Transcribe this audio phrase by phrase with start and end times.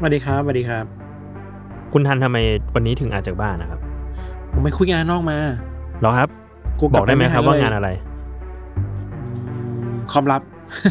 [0.00, 0.84] สวัสดีครับสวัสดีครับ
[1.92, 2.38] คุณทันทำไม
[2.74, 3.80] วันนี้ถึงอาจจากบ้านนะครับ
[4.52, 5.38] ผมไปคุยงานนอกมา
[6.00, 6.28] เหรอครับ
[6.80, 7.88] กูบอกได้ไหมครับลัว่าปงานอะไร
[10.12, 10.42] ความลับ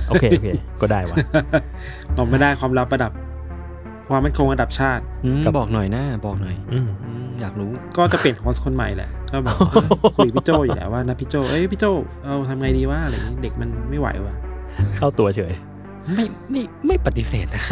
[0.09, 0.47] โอเคโอเค
[0.81, 1.17] ก็ได้วะ
[2.17, 3.11] บอกไม่ได้ความลับระดับ
[4.08, 11.85] ความมั่นคงระดับชาติอืมบอกหน่อยนะบอกหน่อยอืมอืมอยากรู้ก็จะเปลี่ยนโฮสต์คนใหม่แหละก็บอกเออคุยกับพี่โจอยู่แล้วว่านะพี่โจเอ้ยพี่โจ
[12.23, 14.35] เอาทำไงดีว่าอะไรอย่างนี้เด็กมันไม่ไหวว่ะ
[14.97, 15.53] เข้าตัวเฉย
[16.13, 17.63] ไม่ไม่ไม่ปฏิเสธนะ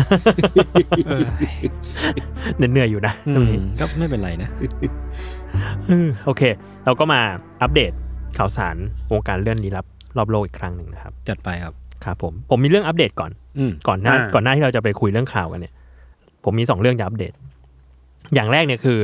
[2.58, 4.50] เหนื่อยๆอยู่นะอืตรงมนี้ก็ไม่เป็นไรนะ
[5.89, 6.41] อืมโอเค
[6.86, 7.22] เราก็มา
[7.61, 7.91] อัปเดต
[8.38, 8.75] ข่าวสาร
[9.11, 9.86] วงการเลื่อนลี้ลับ
[10.17, 15.73] รอบโลกอีกครั้งหนึ่งนะครับ จัดไปครับครับผมผมมีเรื่องอัปเดตก่อนอืมก่อนหน้าอ่าก่อนหน้าที่เราจะไปคุยเรื่องข่าวกันเนี่ย
[16.44, 17.33] ผมมีสองเรื่องจะอัปเดต
[18.33, 19.00] อย่างแรกเนี่ยคือ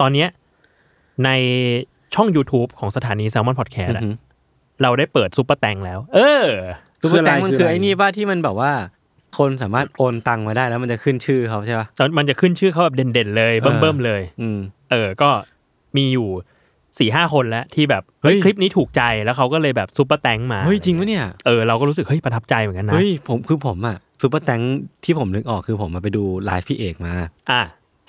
[0.00, 0.28] ตอนเนี้ย
[1.24, 1.30] ใน
[2.14, 4.16] ช่อง YouTube ของสถานี Salmon Podcast อะอือหือ
[4.82, 6.46] เราได้เปิด Super Thanks แล้ว เออ
[7.06, 8.72] Super Thanks คืออะไรมันคือคืออะไรไอ้นี่ป่ะที่มันแบบว่า
[9.38, 14.58] คนสามารถโอนตังมาได้แล้วมันจะขึ้นชื่อเขาใช่ป่ะตอนมันจะขึ้นชื่อเขาแบบเด่นๆเลยเออเบิ่มๆเลย อืม
[14.90, 15.30] เออ ก็
[15.96, 16.28] มีอยู่
[16.98, 24.60] สี่ห้าคนแล้วที่แบบเฮ้ยเฮ้ยคลิปนี้ถูกใจแล้วเขาก็เลยแบบ Super Thanks มาเฮ้ยจริงปะเนี่ยเออเราก็รู้สึกเฮ้ยประทับใจเหมือนกันนะเฮ้ยผมคือผมอะSuper Thanks
[25.04, 27.12] ที่ผมนึกออกคือผมมาไปดูไลฟ์พี่เอกมา
[27.50, 27.62] อะ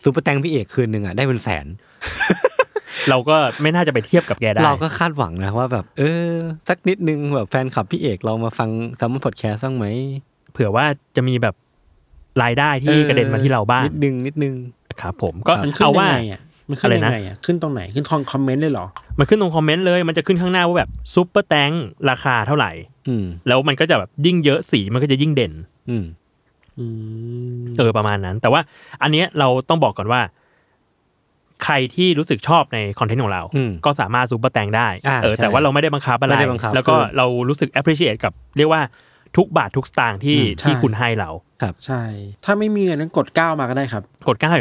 [0.03, 1.65] Super Thanks พี่เอกคืนหนึ่งอะได้เป็นแสน
[3.09, 6.31] เราก็ไม่น่าจะไปเทียบกับแกได้ เราก็คาดหวังนะว่าแบบ เออ
[6.69, 8.69] สักนิดนึงแบบแฟนคลับพี่เอกเรามาฟัง
[8.99, 9.85] Salmon Podcast บ้างไหม
[10.51, 10.85] เผื่อว่า
[11.15, 11.55] จะมีแบบ
[12.43, 14.55] รายได้ที่กระเด็นมาที่เราบ้าง นิดนึงนิดนึง
[15.01, 18.85] ครับผมก็มันขึ้นเอายัว่างไงอะมันขึ้นอะไรยังนะไงอะขึ้นตรงไหนขึ้นคอม commentนต์เลยเหรอ
[19.19, 21.71] มันขึ้นตรง comment เลย มันจะขึ้นข้างหน้าว่าแบบ Super Thanks
[22.09, 22.71] ราคาเท่าไหร่
[23.07, 25.53] อืมแล้วมันก็จะแบบยิ่งเยอะสีมันก็จะยิ่งเด่น
[25.89, 26.05] อืม
[26.79, 26.85] อื
[27.63, 28.61] มเออประมาณนั้น แต่ว่า
[29.01, 30.21] อันเนี้ยเราต้องบอกก่อนว่า
[31.63, 38.81] ใครที่รู้สึกชอบในคอนเทนต์ของเราอืมก็สามารถซูเปอร์แตงได้อ่าเออใช่แต่ว่าเราไม่ได้บังคับอะไรไม่ได้บังคับแล้วก็คือเรารู้สึก appreciate กับเรียกว่า
[39.37, 41.29] ทุกบาททุกสตางค์ที่อืมที่คุณให้เรา
[41.85, 42.01] ใช่
[42.45, 44.51] ถ้าไม่มีเงินนั้นกดเก้ามาก็ได้ครับ กดก้า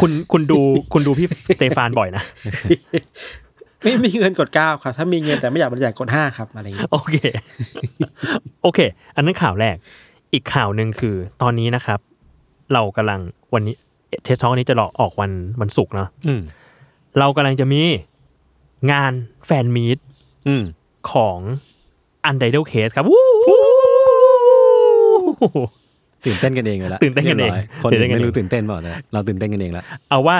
[0.00, 0.60] คุณคุณดู
[0.92, 1.26] คุณดูพี่
[1.56, 2.22] สเตฟานบ่อยนะ
[3.84, 7.16] ไม่มีเงินกดเก้าครับ ถ้ามีเงินแต่ไม่อยากบริจาคกดห้าครับอะไรอย่างนี้โอเค
[8.62, 8.80] โอเค
[9.16, 9.76] อันนั้นข่าวแรก
[10.32, 12.00] อีกข่าวหนึ่งคือ ตอนนี้นะครับ
[12.72, 13.20] เรากำลัง
[13.54, 13.74] วันนี้
[14.24, 16.40] เทสทองนี้จะหลอกออกวันวันศุกร์เนาะอืม
[17.18, 17.82] เรากำลังจะมี
[18.92, 19.12] งาน
[19.46, 19.98] แฟนมีต
[20.48, 20.62] อืม
[21.12, 21.38] ของ
[22.30, 23.60] u n d e r t a l e Case ครับวู้วู้
[26.24, 30.36] ตื่นเต้นกันเองเลยละตื่นเต้นกันเองรียบร้ยคนตื่นอื่เต้นกันนไม่รู้เองตื่นเต้นเปล่าแต่เราตื่นเต้นกันเองละเอาว่า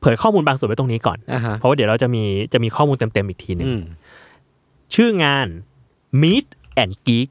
[0.00, 3.82] เผยข้อมูลบางส่วนไว้ตรงนี้ก่อนอ่าฮะเพราะว่าเดี๋ยวเราจะมีจะมีข้อมูลเต็มๆอีกทีหนึ่งอืม
[4.94, 5.46] ชื่องาน
[6.22, 6.46] Meet
[6.82, 7.28] and Geek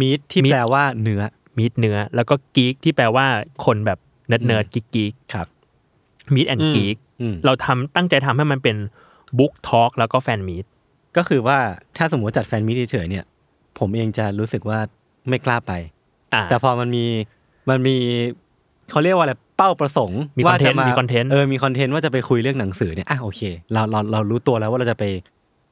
[0.00, 1.22] มีดที่ meat แปลว่าเนื้อ
[1.58, 3.26] Meet เนื้อ แล้วก็ Geek ที่แปลว่า
[3.64, 3.98] คนแบบ
[4.32, 5.46] nerd nerd geek geek ครับ
[6.34, 8.76] Meat and อืม Geek อืมเราทำตั้งใจทำให้มันเป็น
[9.38, 10.64] book talk แล้วก็ fan meet
[11.16, 11.58] ก็คือว่า
[11.96, 13.24] ถ้าสมมติจัด fan meet เฉยๆเนี่ย
[13.78, 14.78] ผมเองจะรู้สึกว่า
[15.28, 15.72] ไม่กล้าไป
[16.34, 17.06] อ่าแต่พอมันมี
[17.70, 17.96] มันมี
[18.90, 23.40] เขาเรียกว่าอะไรเป้าประสงค์มีว่า content จะมามี content เออมีคอนเทนต์ว่าจะไปคุยเรื่องหนังสือเนี่ยอะโอเค
[23.72, 25.04] เราเราเรารู้ตัวแล้วว่าเราจะไป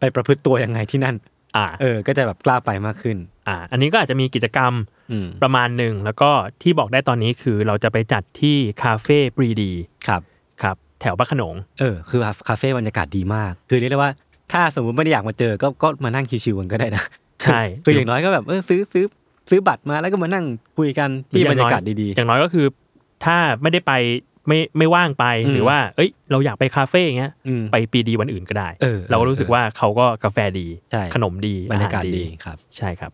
[0.01, 1.17] ไปประพฤติตัวยังไงที่นั่น
[1.57, 3.17] อ่า เออ ก็จะแบบกล้าไปมากขึ้น
[3.49, 5.00] อ่า อันนี้ก็อาจจะมีกิจกรรมอืม
[5.43, 6.31] ประมาณหนึ่งแล้วก็
[6.63, 9.73] ที่บอกได้ตอนนี้คือเราจะไปจัดที่คาเฟ่ปรีดี
[10.07, 10.23] ครับ
[10.63, 14.11] ครับ แถวพระโขนงเออคือคาเฟ่บรรยากาศดีมาก คือเรียกได้ว่า
[14.53, 17.05] ถ้าสมมติไม่ได้อยากมาเจอก็ก็มานั่งชิวๆกันก็ได้นะ
[17.43, 19.05] ใช่คืออย่างน้อยก็แบบเออซื้อซื้อ
[19.51, 20.45] ซื้อบัตรมาแล้วก็มานั่ง
[20.79, 22.67] คุยกันที่บรรยากาศดีอย่างน้อยก็คือ
[23.25, 23.93] ถ้าไม่ได้ไป
[24.49, 33.13] ไม่ไม่ว่างไปอืมหรือว่า เอ้ย เราอยากไปคาเฟ่อย่างเงี้ยๆอืมไปปรีดีวันอื่นก็ได้เออเราก็รู้สึกว่าเขาก็กาแฟดีใช่ขนมดีบรรยากาศอหดีครับ ใช่ครับ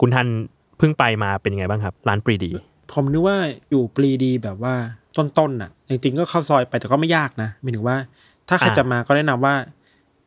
[0.00, 2.52] คุณทันเพิ่งไปมาเป็นยังไงบ้างครับ ร้านปรีดี
[2.92, 3.38] ผมนึกว่า
[3.70, 4.74] อยู่ปรีดีแบบว่า
[5.16, 7.96] ต้นๆน่ะ จริงๆก็เข้าซอยไปแต่ก็ไม่ยากนะหมายถึงว่า
[8.48, 9.54] ถ้าใครอ่าจะมาก็แนะนำว่า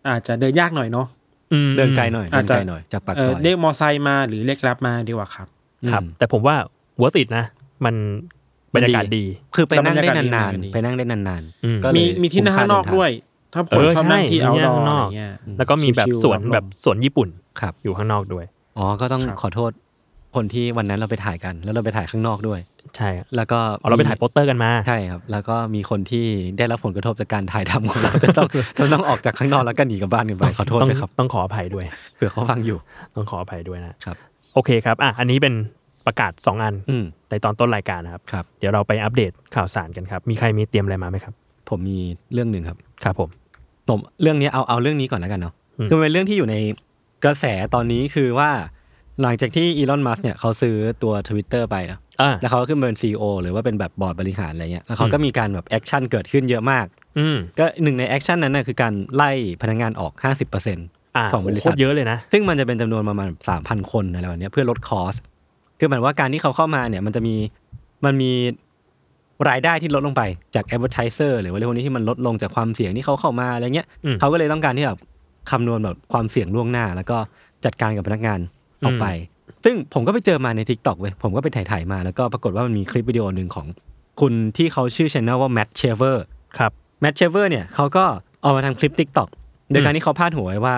[0.09, 1.07] อาจจะเดินยากหน่อยเนาะ
[1.53, 5.47] อืมเดินไกลหน่อยอาเดิจนจะไกลหน่อยจากปากเอซออยเรียกมอไซค์มาหรือเรียกรับมาดีกว่าครับ
[5.91, 6.55] ครับอืมแต่ผมว่า
[7.01, 7.45] worth it นะ
[7.85, 7.95] มัน
[8.75, 9.23] บรรยากาศดี
[9.55, 13.09] คือไปนั่งได้บรรยากาศดีนานบรรยากาศดีๆไปนั่งได้นานอืมๆก็เลยมีมีที่นั่งข้างนอกด้วย
[13.53, 17.29] ถ้าผเอมอชอบนั่งใช่ที่มีเอาที่ดนั่องร์ข้างนอะอกไรเงี้ยแล้วก็มีแบบชิลๆสวนรับลมแบบสวนญี่ปุ่น
[17.59, 18.45] ครับอยู่ข้างนอกด้วย
[18.77, 19.71] อ๋อก็ต้องครับขอโทษ
[20.35, 22.59] คนที่วันนั้นเราไปถ่ายกัน แล้วเราไปถ่ายข้างนอกด้วย
[22.97, 26.25] ใช่แล้วก็เอาเราไปถ่ายโปสเตอร์กันมา ใช่ครับ แล้วก็มีคนที่
[26.57, 28.47] ได้รับผลกระทบจากการถ่ายทำของเราจะต้อง
[28.79, 31.85] จะต้องออกจากข้างนอกแล้วก็หนีกลับบ้านกันไปขอโทษต้องด้วยครับต้องขออภัยด้วย
[32.15, 32.77] เผื่อเขาฟังอยู่
[33.15, 34.15] ต้องขออภัยด้วยนะครับ
[34.53, 35.53] โอเคครับอะอันนี้เป็น
[36.05, 41.33] ประกาศ 2 อันอืมในตอนต้นรายการนะครับครับ เดี๋ยวเราไปอัปเดตข่าวสารกันครับ มีใครมีเตรียมอะไรมาไหมครับ
[41.69, 41.99] ผมมี
[42.33, 43.29] เรื่องหนึ่งครับ ครับผม
[43.89, 46.55] ผมเรื่องนี้เอาเอาเรื่องนี้ก่อนแล้วกันเนาะอืมคือมันเป็นเรื่องที่อยู่ใน
[47.23, 48.49] กระแสตอนนี้คือว่า
[49.21, 56.85] หลังจากที่อีลอนมัสก์เนี่ยเขาซื้อตัว Twitter ไปเนอะอ่า แล้วเขาก็ขึ้นมาเป็น CEO หรือว่าเป็นแบบบอร์ดบริหารอะไรเงี้ยแล้วเขาก็อืมมีการแบบ action เกิดขึ้นเยอะมาก
[57.19, 59.31] อืมก็หนึ่งใน action นั้นน่ะคือการไล่
[59.61, 60.11] พนักงานออก
[60.63, 65.15] 50%อ่าของบริษัทโคตรเยอะเลยนะ ซึ่งมันจะเป็นจำนวนประมาณสามพันคนอะไรแบบเนี้ยเพื่อลด cost
[65.79, 67.35] คือหมายว่าการที่เขาเข้ามาเนี่ยมันจะมี
[68.05, 68.31] มันมี
[69.49, 70.23] รายได้ที่ลดลงไป
[70.55, 74.99] จาก advertiser หรือว่าเรื่องพวกนี้ที่มันลดลงจากความเสี่ยงที่เขาเข้ามาอะไรเงี้ยอืม เขาก็เลยต้องการที่แบบ
[75.51, 77.17] คำนวณแบบความเสี่ยงล่วงหน้า แล้วก็
[77.65, 78.39] จัดการกับพนักงาน
[78.85, 79.07] ออกไป
[79.63, 83.67] ซึ่งผมก็ไปเจอมาใน Tik t o อกเว้ยผมก็ไปถ่ายๆมาแล้วก็ปรากฏว่ามันมีคลิปวิดีโอหนึ่งของ
[84.21, 86.17] คุณที่เขาชื่อช anel ว่า Matt Shaver
[86.57, 86.71] ครับ
[87.01, 88.05] Matt Shaver เนี่ยเขาก็
[88.41, 89.29] เอามาทำคลิป TikTok
[89.71, 90.75] โดยการที่เขาพาดหัวไว้ว่า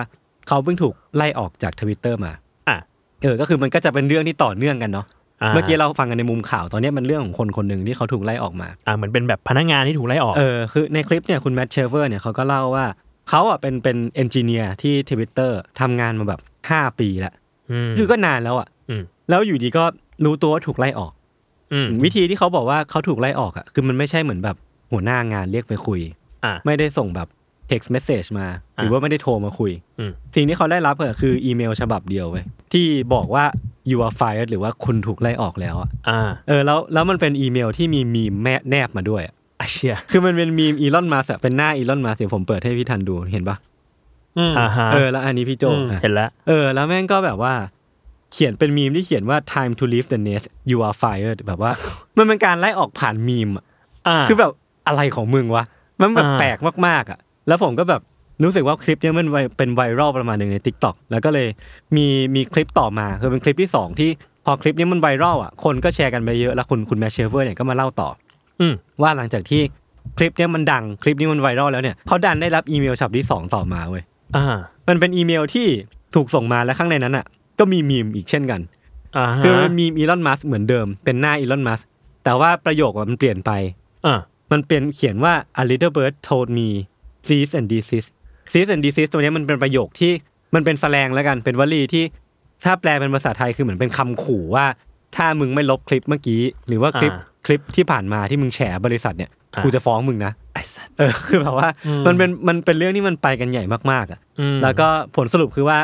[0.48, 2.32] เขาเพิ่งถูกไล่ออกจากทวิตเตอร์มา
[2.68, 2.76] อะ
[3.22, 12.86] เออก็คือมันก็จะเป็นเรื่องที่ต่อเนื่องกันเนาะ เมื่อกี้เราฟังกันในมุมข่าวตอนนี้มันเรื่องของคนคนหนึ่งที่เขาถูกไล่ออกมาอ่าเหมือนเป็นแบบพนักงานที่ถูกไล่ออกเออคือในคลิปเนี่ยคุณ Matt Shaver เนี่ยเขาก็เล่าว่า
[13.28, 16.40] เขาอะเป็นเป็น engineer ที่ทวิตเตอร์ทำงานมาแบบ
[16.70, 17.34] 5 ปีแล้วม
[17.98, 19.84] คือก็นานแล้วอะอืมแล้วอยู่ดีก็
[20.24, 21.12] รู้ตัวว่าถูกไล่ออก
[21.72, 24.56] อืมวิธีที่เขาบอกว่าเขาถูกไล่ออกอะคือมันไม่ใช่เหมือนแบบ
[24.92, 26.00] หัวหน้างานเรียกไปคุย
[26.44, 27.28] อ่าไม่ได้ส่งแบบ
[27.70, 33.44] text message มา หรือว่าไม่ได้โทรมาคุยอืมสิ่งที่เขาได้รับก็คืออีเมลฉบับเดียวเว้ยที่บอกว่า
[33.90, 43.56] you are fired หรือว่าคุณถูกไล่ออกแล้วอะอ่าเออแล้วแล้วมันเป็นอีเมลที่มีมีมแม่งแนบมาด้วยอะอะเชี่ยคือมันเป็นมีมอีลอนมัสก์เป็นหน้าอีลอนมัสก์เดี๋ยวผมเปิดให้พี่ทันดูเห็นปะ
[44.38, 47.54] อืมอ่าฮะเออแล้วอันนี้พี่โจอืมอะเห็นแล้วเออ แล้วแม่งก็แบบว่า
[48.32, 51.72] เขียนเป็นมีมที่เขียนว่า time to leave the nest you are fired แบบว่า
[52.18, 53.64] มันเป็นการไล่ออกผ่านมีมอะ
[54.08, 54.52] อ่าคือแบบ
[54.86, 55.64] อะไรของมึงวะ
[56.00, 58.00] มันแบบอ่าแปลกมากๆอะ แล้วผมก็แบบ
[58.44, 61.48] รู้สึกว่าคลิปเนี้ยมันไวเป็น viral ประมาณหนึ่งใน TikTok แล้วก็เลย
[61.96, 64.10] มีมีคลิปต่อมาคือเป็นคลิปที่สองที่
[64.44, 68.08] พอคลิปนี้มัน viral อะคนก็แชร์กันไปเยอะแล้วคุณคุณ Matt Shaver เนี่ยก็มาเล่าต่อ
[68.60, 69.60] อืมว่าหลังจากที่
[70.18, 74.02] คลิปเนี้ยมันดังคลิปนี้มันไวรัลแล้วเนี่ยเขาดันได้รับอีเมลฉบับที่สองต่อมาเว้ย
[74.36, 74.44] อ่า
[74.88, 75.68] มันเป็นอีเมลที่
[76.14, 77.26] ถูกส่งมาและข้างในนั้นอะ
[77.58, 78.60] ก็มีมีมอีกเช่นกัน
[79.16, 81.80] อ่าฮะคือมันมีอีลอนมัสเหมือนเดิมเป็นหน้าอีลอนมัส
[82.24, 83.50] แต่ว่าประโยคอะมันเปลี่ยนไป
[84.06, 84.14] อ่า
[84.52, 86.68] มันเป็นเขียนว่า a little bird told me
[87.26, 88.10] cease and desist
[88.52, 90.12] cease and desist ตัวเนี้ยมันเป็นประโยคที่
[90.54, 92.04] มันเป็นแสลงแล้วกันเป็นวลีที่
[92.64, 94.66] ถ้าแปลเป็นภาษาไทยคือเหมือนเป็นคำขู่ว่า
[95.16, 105.78] ถ้ามึงไม่ลบคลิปเมื่อกี้ หรือว่าคลิปอ่าคลิปที่ผ่านมาที่มึงแฉบริษัทเนี่ยอ่า กูจะฟ้องมึงนะไอ้สัสเออคือแบบว่าอืมมันเป็นมันเป็นเรื่องที่มันไปกันใหญ่มากๆอะอืมแล้วก็ผลสรุปคือว่า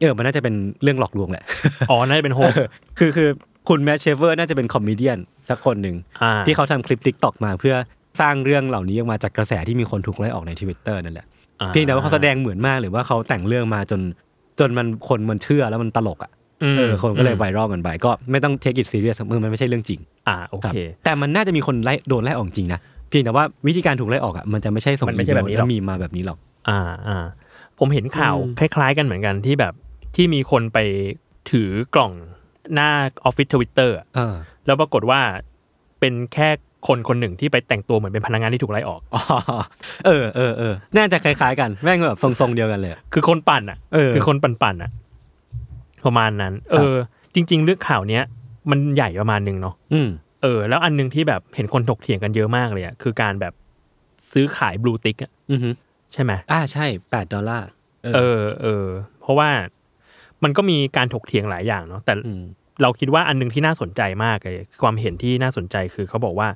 [0.00, 1.44] เออมันน่าจะเป็นเรื่องหลอกลวงแหละ
[1.90, 2.68] อ๋อน่าจะเป็นโฮเออ
[2.98, 3.28] คือคือ
[3.68, 5.18] คุณ Matt Shaver น่าจะเป็น comedian
[5.48, 7.74] สักคนหนึ่งอ่าที่เขาทำคลิป TikTok มาเพื่อ
[8.20, 11.26] สร้างเรื่องเหล่านี้ออกมาจากกระแสที่มีคนถูกไล่ออกในทวิตเตอร์นั่นแหละ
[11.60, 14.00] อ่เพียงแต่ว่าเขาแสดงเหมือนมากหรือว่าเขาแต่งเรื่องมาจน
[14.60, 16.30] จนมันคนมันเชื่อแล้วมันตลกอะ
[16.74, 27.18] มเออคนก็เลยมไวรัลกันไปก็ไม่ต้องเทคอิ s ซีเรียสมือมันไม่ใช่เรื่องจริง อ่าโอครับเค แต่มันน่าจะมีคนไล่โดนไล่ออกจริงนะ เพียงแต่ว่าวิธีการถูกไล่ออกอะมันจะไม่ใช่ส่งมันไม่ใช่อีเมแบบนี้หรแล้วมีมาแบบนี้หรอก อ่าอ่า
[27.78, 29.74] ผมเห็นข่าวอืมคล้ายๆ กันเหมือนกันที่แบบ
[30.16, 30.78] ที่มีคนไป
[31.50, 32.12] ถือกล่อง
[32.74, 32.90] หน้า
[33.24, 34.34] ออฟฟิศทวิตเตอร์เออ
[34.66, 35.20] แล้วปรากฏว่า
[36.00, 36.48] เป็นแค่
[36.88, 39.22] คนคนหนึ่งที่ไปแต่งตัวเหมือนเป็นพนักงานที่ถูกไล่ออกอ๋อ
[40.06, 44.90] เออเออเออน่าจะคล้ายๆ กันแม่งแบบทรงๆเดียวกันเลยอะคือคนปั่นอะเออคือคนปั่นปั่นๆอะ
[46.06, 46.94] ประมาณนั้น เออ
[47.34, 48.22] จริง ๆ เรื่องข่าวเนี้ย
[48.70, 50.08] มันใหญ่ประมาณหนึงเนาะอืม
[50.42, 53.54] เออ แล้วอันหนึงที่แบบเห็นคนถกเถียงกันเยอะมากเลยอะคือการแบบ
[54.32, 55.70] ซื้อขายบลูติกอะอือฮึ
[56.12, 57.68] ใช่ไหมอ่าใช่แปดดอลลาร์
[58.14, 58.86] เออเออ
[59.20, 59.50] เพราะว่า
[60.42, 62.42] มันก็มีการถกเถียงหลายอย่างเนาะแต่อืม
[62.82, 66.48] เราคิดว่าอันหนึงที่น่าสนใจมากเลยความเห็นที่น่าสนใจคือเขาบอกว่า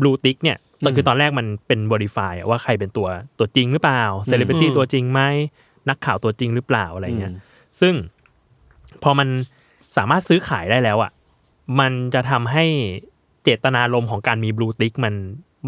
[0.00, 5.20] blue tick เนี่ยตอนคือตอนแรกมันเป็น verify ว่าใครเป็นตัวตัวจริงหรือเปล่าเซเลบริตี้อืมตัวจริงไหม
[5.88, 7.40] นักข่าวตัวจริงหรือเปล่าอะไรเงี้ยอืม
[7.80, 7.94] ซึ่ง
[9.02, 9.28] พอมัน
[9.96, 11.10] สามารถซื้อขายได้แล้วอะ
[11.80, 12.64] มันจะทำให้
[13.44, 15.14] เจตนารมณ์ของการมี blue tick มัน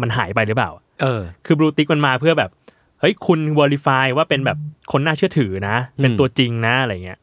[0.01, 2.51] มันหายไปหรือเปล่า เออ คือ blue tick มันมาเพื่อแบบ
[2.99, 4.57] เฮ้ยคุณ verify ว่าเป็นแบบ
[4.91, 7.19] คนน่าเชื่อถือนะ เป็นอืมตัวจริงนะอะไรเงี้ย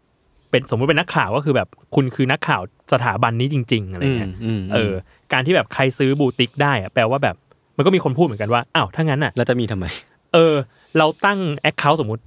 [0.51, 4.93] เป็นสมมติเป็นนักข่าวก็คือแบบคุณคือนักข่าวสถาบันนี้จริง ๆ อะไรเงี้ยอืมเออ
[5.33, 7.37] การที่แบบใครซื้อ blue tick ได้อะแปลว่าแบบ
[7.77, 9.87] มันก็มีคนพูดเหมือนกันว่า อ้าวถ้างั้นอะแล้วจะมีทำไม
[10.35, 10.55] เออ
[10.99, 12.23] เราตั้ง account สมมติ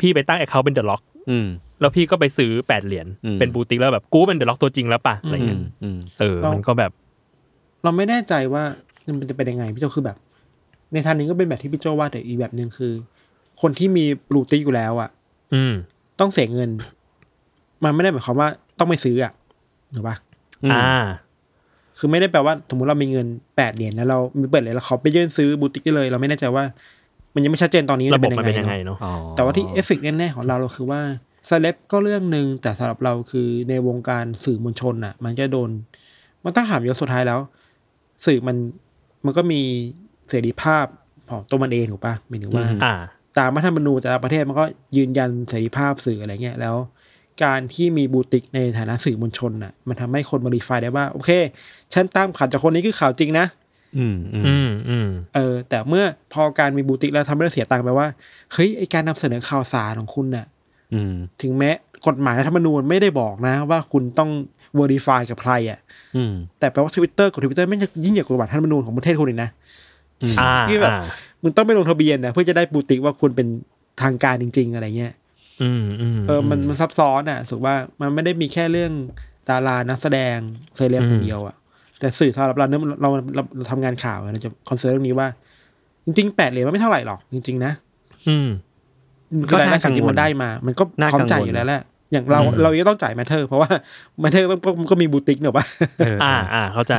[0.00, 1.46] พี่ไปตั้ง account เป็น The Rock อืม
[1.82, 6.90] แล้วพี่ก็ไปซื้อแปดเหรียญอืมเป็น blue tick แล้วแบบกูเป็น The Rock ตัวจริงแล้วป่ะอะไรอืเงี้มยอืมเออ มันก็แบบ
[7.82, 8.62] เราไม่แน่ใจว่า
[9.20, 10.16] มันจะเป็นยังไงพี่โจคือแบบ
[10.92, 12.92] ในทางนี้ก็เป็นแบบที่พี่โจว่าแต่อีกแบบหนึ่งคือ
[13.60, 15.10] คนที่มี blue tick อยู่แล้วอะ
[15.54, 15.72] อืม
[16.20, 16.70] ต้องเสียเงิน
[17.84, 18.48] มันไม่ได้หมายความว่า
[18.78, 19.32] ต้องไม่ซื้ออะ
[19.92, 20.16] หรือปะ
[20.72, 20.84] อ่า
[21.98, 26.64] คือไม่ได้แปลว่าสมมติเรามีเงินแปดเหรียญแล้วเรามีเปิดเลยแล้วเขาไปยื่นซื้อ blue tick ได้เลย เราไม่แน่ใจว่า
[27.34, 31.00] มันยังไม่ชัดเจนตอนนี้ระบบมันเป็นยังไงเนอะเนาะอ๋อแต่ว่าที่เอฟเฟกต์แน่ๆของเราเราคือว่า
[31.46, 35.70] เซเลบก็เรื่องหนึ่งแต่สำหรับเราคือในวงการสื่อมวลชนอะ มันจะโดน
[36.44, 37.40] มันต้องถามยศสุดท้ายแล้ว
[38.26, 38.56] สื่อมัน
[39.24, 39.60] มันก็มี
[40.28, 40.86] เสรีภาพ
[41.30, 42.94] ของตัวมันเองถูกปะหมายถึงว่าอ่า
[43.38, 44.64] ตามรัฐธรรมนูญแต่ละประเทศมันก็
[44.96, 46.76] ยืนยันเสรีภาพสื่ออะไรเงี้ยแล้ว
[47.44, 51.30] การที่มีบูติกในฐานะสื่อมวลชนน่ะ มันทำให้คนบริไฟได้ว่า โอเค
[51.94, 53.46] ฉันตามข่าวจากคนนี้คือข่าวจริงนะ
[53.98, 58.08] อืมอืมอืมอืมเออ แต่เมื่อพอการมีบูติกแล้วทำให้เราเสียตังค์ไปว่า
[58.52, 60.51] เฮ้ยไอการนำเสนอข่าวสารของคุณน่ะอืม
[61.42, 61.70] ถึงแม้
[62.06, 64.30] กฎหมายรัฐธรรมนูญไม่ได้บอกนะ ว่าคุณต้อง
[64.78, 65.78] verify กับใครอะ
[66.16, 69.50] อืมแต่แปลว่าทวิตเตอร์กับทวิตเตอร์มึงจะยิ่งใหญ่กว่ากฎหมายรัฐธรรมนูญของประเทศคุณอีกนะ
[70.40, 71.02] อ่าที่แบบอ่า
[71.42, 73.48] มึงต้องไปลงทะเบียนนะเพื่อจะได้ blue tick ว่าคุณเป็น
[74.02, 75.12] ทางการจริง ๆ อะไรเงี้ย
[75.62, 78.92] อืมอืมเออมันมันซับซ้อนอะสุว่ามันไม่ได้มีแค่เรื่อง
[79.48, 80.36] ดารานักแสดง
[80.76, 81.56] เซเลบอย่างเดียวอะ
[81.98, 85.28] แต่สื่อสำหรับเราเนี่ยเราเราเราทำงานข่าวอะเราจะ concern เรื่องนี้ว่า
[86.04, 87.72] จริงๆแปดเหรียญมันไม่เท่าไหร่หรอกจริง ๆ นะ
[88.28, 88.48] อืม
[89.50, 93.70] ก็รายได้สิ่งที่มันได้มา มันก็พร้อมจ่ายอยู่แล้วแหละอย่างเราเราก็ต้องจ่ายแมทเทอร์ เพราะว่า
[94.20, 94.56] แมทเทอร์ก็
[94.90, 95.66] ก็มี blue tick เนอะปะ
[95.98, 96.94] เอออ่าอ่าเข้าใจ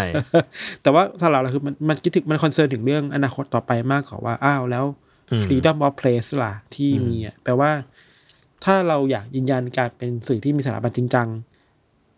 [0.84, 4.86] แต่ว่าสำหรับเราคือมันมันคิดถึงมัน concern ถึงเรื่องอนาคตต่อไปมากกว่าว่าอ้าวแล้ว
[5.32, 7.72] อืม freedom of press ล่ะที่มีอะแปลว่า
[8.64, 11.28] ถ้าเราอยากยืนยันการเป็นสื่อที่มีสถาบันจริงจัง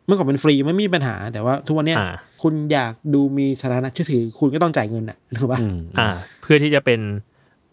[0.06, 2.10] เมื่อก่อนเป็นฟรีไม่มีปัญหา แต่ว่าทุกวันเนี้ยอ่า
[2.44, 6.08] คุณอยากดูมีสถานะเชื่อถือคุณก็ต้องจ่ายเงินอะถูกปะอืมอ่า
[6.42, 7.00] เพื่อที่จะเป็น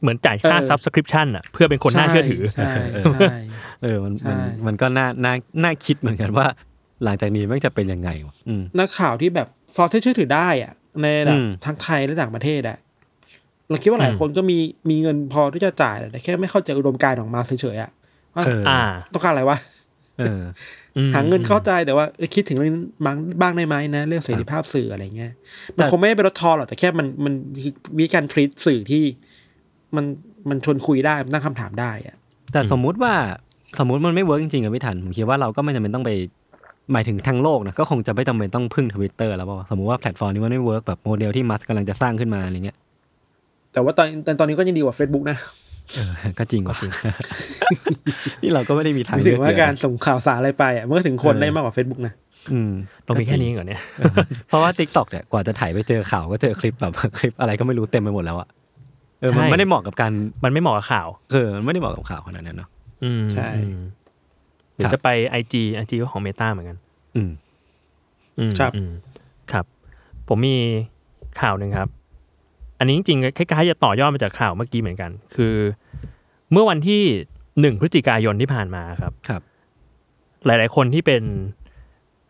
[0.02, 2.72] เหมือนจ่ายค่าเออ subscription อะเพื่อเป็นคนน่าเชื่อถือใช่
[3.14, 3.34] ใช่
[3.82, 6.46] เออมันใช่มันมันก็น่าน่าน่าคิดเหมือนกันว่า
[7.04, 12.78] หลังจากนี้มันจะเป็นยังไงวะอืมนักข่าวที่แบบซอสที่เชื่อถือได้อะ ในระดับอืมทั้งไทยและต่างประเทศอะ
[13.68, 14.58] เราคิดว่าหลายคนก็มี
[14.90, 17.90] มีเงินพอที่จะจ่ายแต่แค่ไม่เข้าใจอุดมการณ์ของมาเฉยๆอะ
[18.34, 18.80] ว่าเอออ่า
[19.12, 19.58] ต้องการอะไรวะ
[20.18, 20.42] เออ
[20.96, 25.32] อืมหาเงินเข้าใจแต่ว่าเอ้ยคิดถึงเรื่องนี้บ้างบ้างได้ไหมนะ เรื่องเสรีภาพสื่ออะไรเงี้ย
[25.76, 27.34] มันแต่คงไม่ได้เป็นรถทอหรอกแต่แค่มันมัน
[27.98, 29.04] วิธีการ treat สื่อที่
[29.96, 30.04] มัน
[30.48, 32.16] มันชวนคุยได้มันตั้งคำถามได้อะ
[32.52, 33.12] แต่สมมุติว่า
[33.78, 36.10] สมมุติมันไม่ work จริงๆอะพี่ทันผมคิดว่าเราก็ไม่จำเป็นต้องไป
[36.92, 42.76] หมายถึงทั้งโลกนะก็คงจะไม่จำเป็นต้องพึ่งทวิตเตอร์แล้วเปล่าวะสมมุติว่าแพลตฟอร์มนี้มันไม่ work แบบโมเดลที่มัสกำลังจะสร้างขึ้นมาอะไรเงี้ย
[43.72, 45.36] แต่ว่าตอนตอนตอนนี้ก็ยังดีกว่า Facebook นะ
[45.94, 46.92] เออก็จริงก็จริง
[48.42, 52.14] นี่เราก็ไม่ได้มีทางเลือกเยอะหมายเลืถึอกงว่าการส่งข่าวสารอะไรไปอะมันก็ถึงคนได้มากกว่า Facebook นะ
[52.52, 52.72] อืม
[53.04, 53.80] เรามีแค่นี้เหรอเนี่ย
[54.48, 58.48] เพราะว่า t ิ k t o k เนี่ยกว่าจะถ่ายไปเจอข่าวก็เจอคลิปแบบ คลิปอะไรก็ไม่รู้เต็มไปหมดแล้วอะ
[59.22, 60.12] เออมันใช่ไม่ได้เหมาะกับการ
[60.44, 62.68] มันไม่เหมาะกับข่าวเออมันไม่ได้เหมาะกับข่าวขนาดนั้นเนาะ
[63.04, 63.82] อืมใช่อืม
[64.74, 65.08] หรือครับจะไป
[65.40, 66.78] IG IG ก็ของเมตาเหมือนกัน
[67.16, 67.30] อืม
[68.38, 68.92] อืมครับอืม
[69.52, 69.64] ครับ
[70.28, 70.56] ผมมี
[71.40, 71.88] ข่าวหนึ่งครับ
[72.78, 75.54] อันนี้จริงๆคล้ายๆจะต่อยอดมาจากข่าวเมื่อกี้เหมือนกัน คือ
[76.52, 77.02] เมื่อวันที่
[77.60, 79.42] หนึ่งพฤศจิกายนที่ผ่านมาครับครับ
[80.46, 81.22] หลาย ๆ คนที่เป็น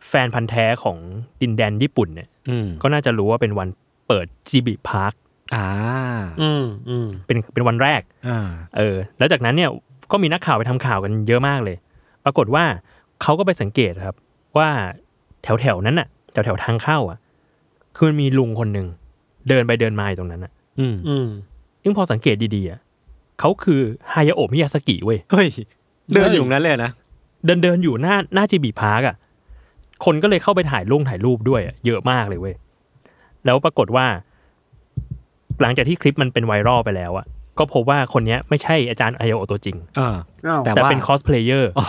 [0.07, 0.97] แฟนพันธ์แท้ของ
[1.41, 3.69] ดินแดนญี่ปุ่นเนี่ยอืมก็น่าจะรู้ว่าเป็นวัน
[4.07, 5.13] เปิดจิบิพาร์ค
[5.53, 5.65] อ่า
[6.41, 8.39] อืมอืมเป็นเป็นวันแรกอ่า
[8.77, 9.69] เออ แล้วจากนั้นเนี่ย
[10.11, 11.77] ก็มีนักข่าวไปทำข่าวกันเยอะมากเลย
[12.25, 12.63] ปรากฏว่า
[13.21, 14.15] เขาก็ไปสังเกตครับ
[14.57, 14.69] ว่า
[15.43, 17.17] แถวแถวๆนั้นน่ะแถวแถวๆทางเข้าอะ
[17.95, 18.87] คือมันมีลุงคนหนึ่ง
[19.49, 21.27] เดินไปเดินมาอยู่ตรงนั้นอะ อืมอืม
[21.83, 22.79] ซึ่งพอสังเกตดีๆอะ
[23.39, 23.81] เขาคือ
[24.13, 25.47] ฮายาโอะมิยาสกิเว้ยเฮ้ย
[26.13, 26.91] เดินอยู่ตรงนั้นเลยนะ
[27.45, 29.15] เดินเดินอยู่หน้าหน้าจิบลิพาร์กอะ
[30.05, 32.55] คนก็เลยเข้าไปถ่ายรูปถ่ายรูปด้วยอะเยอะมากเลยเว้ย
[33.45, 34.05] แล้วปรากฏว่า
[35.61, 37.25] หลังจากที่คลิปมันเป็นไวรัลไปแล้วอะ
[37.59, 40.15] ก็พบว่าคนเนี้ยไม่ใช่อาจารย์ฮายาโอะตัวจริงอ่า
[40.47, 41.85] อ้าวแต่แต่ว่าเป็นคอสเพลเยอร์อ๋อ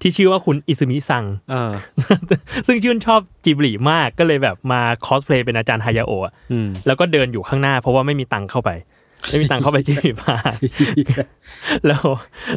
[0.00, 1.72] ที่ชื่อว่าคุณอิซึมิซังเออ
[2.66, 8.70] ซึ่งชื่นชอบจิบลิมากก็เลยแบบมาคอสเพลย์เป็นอาจารย์ฮายาโอะอะอืมแล้วก็เดินอยู่ข้างหน้าเพราะว่าไม่มีตังค์เข้าไป
[9.30, 10.56] ไม่มีตังค์เข้าไปจิบลิพาร์ค
[11.86, 12.04] แล้ว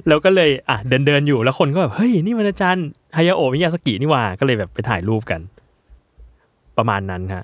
[0.07, 2.85] แล้วก็เลยอะเดินเดินอยู่แล้วคนก็แบบเฮ้ยนี่มันอาจารย์
[3.17, 5.41] ฮายาโอะมิยาสกินี่หว่าก็เลยแบบไปถ่ายรูปกัน
[6.77, 7.43] ประมาณนั้นฮะ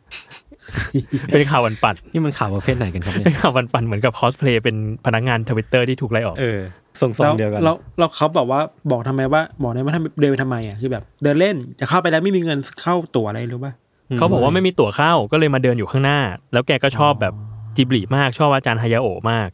[1.34, 6.60] เป็นข่าววันปันนี่มันข่าวประเภทไหนกันครับเนี่ยเป็นข่าววันปันเหมือนกับคอสเพลย์เป็นพนักงานทวิตเตอร์ที่ถูกไล่ออกเออ
[7.02, 8.60] ส่งสอแล้งวเดียวกันเราเราเขาบอกว่า
[8.92, 13.74] บอกทำไมว่าบอกได้ว่าทำเดินไปทำไมอะคือแบบ เดินเล่นจะเข้าไปแล้วไม่มีเงินเข้าตั๋วอะไรรู้ป่ะ
[14.18, 16.20] เขาบอกว่าไม่มีตั๋วเข้าก็เลยมาเดินอยู่ข้างหน้า
[16.54, 17.34] แล้วแกก็ชอบแบบ
[17.76, 19.50] จิบลิมากชอบอาจารย์ฮายาโอะมาก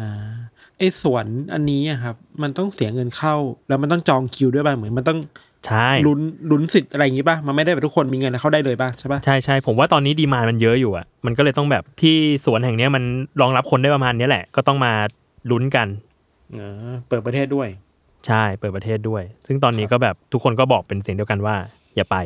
[0.00, 0.32] อ่า
[0.78, 3.34] ไอ้สวนอันนี้อะครับ มันต้องเสียเงินเข้า
[3.68, 5.18] แล้วมันต้องจองคิวด้วยป่ะเหมือนมันต้อง
[5.66, 13.04] ใช่ลุ้นลุ้นสิทธิ์อะไรอย่างงี้ป่ะมันไม่ได้แบบทุกคนมีเงินแล้วเข้าได้เลยป่ะใช่ป่ะใช่ใช่ผมว่าตอนนี้ดีมานมันเยอะอยู่อะมันก็เลยต้องแบบที่สวนแห่งเนี้ยมัน
[13.40, 14.92] รองรับคนได้ประมาณเนี้ยแหละ ก็ต้องมา
[15.50, 15.88] ลุ้นกัน
[16.60, 17.68] อ่าเปิดประเทศด้วย
[18.26, 21.54] ใช่เปิดประเทศด้วย ซึ่งตอนนี้ก็แบบทุกคนก็บอกเป็นเสียงเดียวกันว่า
[21.96, 22.16] อย่าไป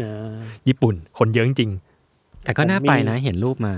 [0.00, 1.70] อ่าญี่ปุ่นคนเยอะจริง
[2.44, 3.74] แต่ก็น่าไปนะเห็นรูปมา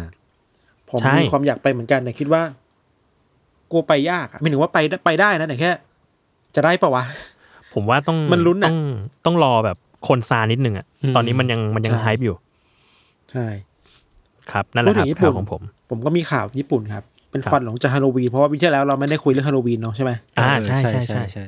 [0.90, 2.42] ผมใช่ มีความอยากไปเหมือนกันแต่คิดว่า
[3.72, 5.70] กลัวไปยากอะไม่ถึงว่าไปได้ไปได้นะแต่แค่
[6.54, 7.04] จะได้ปะวะ
[7.78, 8.78] ผมว่าต้องมันลุ้นอะต้อง
[9.26, 9.76] ต้องรอแบบ
[10.08, 12.36] คนซานิดนึงอะอืมตอนนี้มันยังมันยังใช่ไฮป์อยู่
[13.30, 13.46] ใช่
[14.52, 21.44] ครับนั่นแหละครับพูดถึงญี่ปุ่นข่าวของผม ผมก็มีข่าวญี่ปุ่นครับ เป็นครับควันหลงจากฮาโลวีนเพราะว่าวิที่แล้วเราไม่ได้คุยเรื่องฮาโลวีนเนาะใช่ไหมอ่าเใช่ใช่ใช่ใช่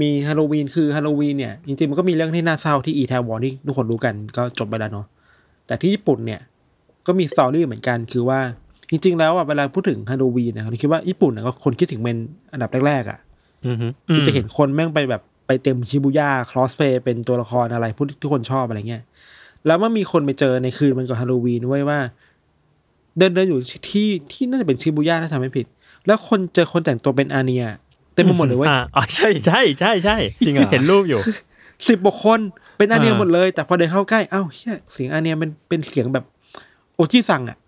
[0.00, 5.06] มีฮาโลวีนคือฮาโลวีนเนี่ยจริงๆมันก็มีเรื่องที่น่าเศร้าที่อีแทวอนที่ทุกคนรู้กันก็จบไปแล้วเนาะ
[5.66, 6.40] แต่ที่ญี่ปุ่นเนี่ย
[7.06, 8.40] ก็มีสตอรี่เหมือนกันคือว่า
[8.90, 12.16] จริงๆแล้วอะเวลาพูดถึงฮาโลวีนเนี่ยเราคิดว่าญี่ปุ่นเนี่ยก็คนคิดถึงเป็น
[12.52, 13.18] อันดับแรกๆอะ
[13.66, 19.02] อือฮึคือจะเห็นคนแม่งไปแบบ ไปเต็มชิบูย่าคลอสเพย์เป็นตัวละครอะไรพูดทุกคนชอบอะไรเงี้ย
[19.66, 21.98] แล้วเมื่อมีคนไปเจอในคืนมันก่อนฮาโลวีนไว้ยว่า
[23.18, 25.66] เดินเดินอยู่ที่ที่น่าจะเป็นชิบูย่าถ้าทำไม่ผิด
[26.06, 27.64] แล้วคนเจอคนแต่งตัวเป็นอาเนีย
[28.14, 31.20] เต็มไปหมดเลยเว้ยอ่าอ๋อใช่ใช่ใช่ใช่จริงเห็นรูปอยู่
[31.88, 32.40] สิบกว่าคน
[32.78, 36.24] เป็นอาเนียอ่าหมดเลย แต่พอเดินเข้าใกล้เอ้าเฮียเสียงอาเนียเป็นเป็นเสียงแบบ
[36.94, 37.58] โอจิสั่งอะ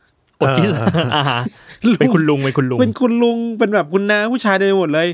[0.40, 0.64] อดที่
[1.14, 1.40] อ่าฮะ
[1.98, 5.08] เป็นคุณลุงเป็นคุณลุงเป็นคุณลุงเป็นแบบคุณน้าผู้ชายเดินหมดเลย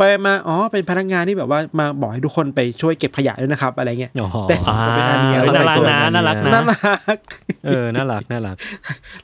[0.00, 7.18] ไปมาอ๋อเป็นพนักงานที่แบบว่ามาบอกให้ทุกคนไปช่วยเก็บขยะด้วยนะครับ อะไรเงี้ยอ๋อแต่อ่าเป็นอาเนียเออน่ารักนะแต่งตัวน่ารักนะน่ารัก
[7.66, 8.56] เออน่ารักน่ารัก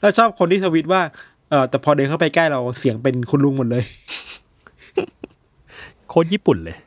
[0.01, 1.01] เราชอบคนที่ทวิตว่า
[1.49, 3.83] เออแต่พอเดินเข้าไปใกล้เราเสียงเป็นคุณลุงหมดเลย
[6.09, 6.77] โคตรญี่ปุ่นเลย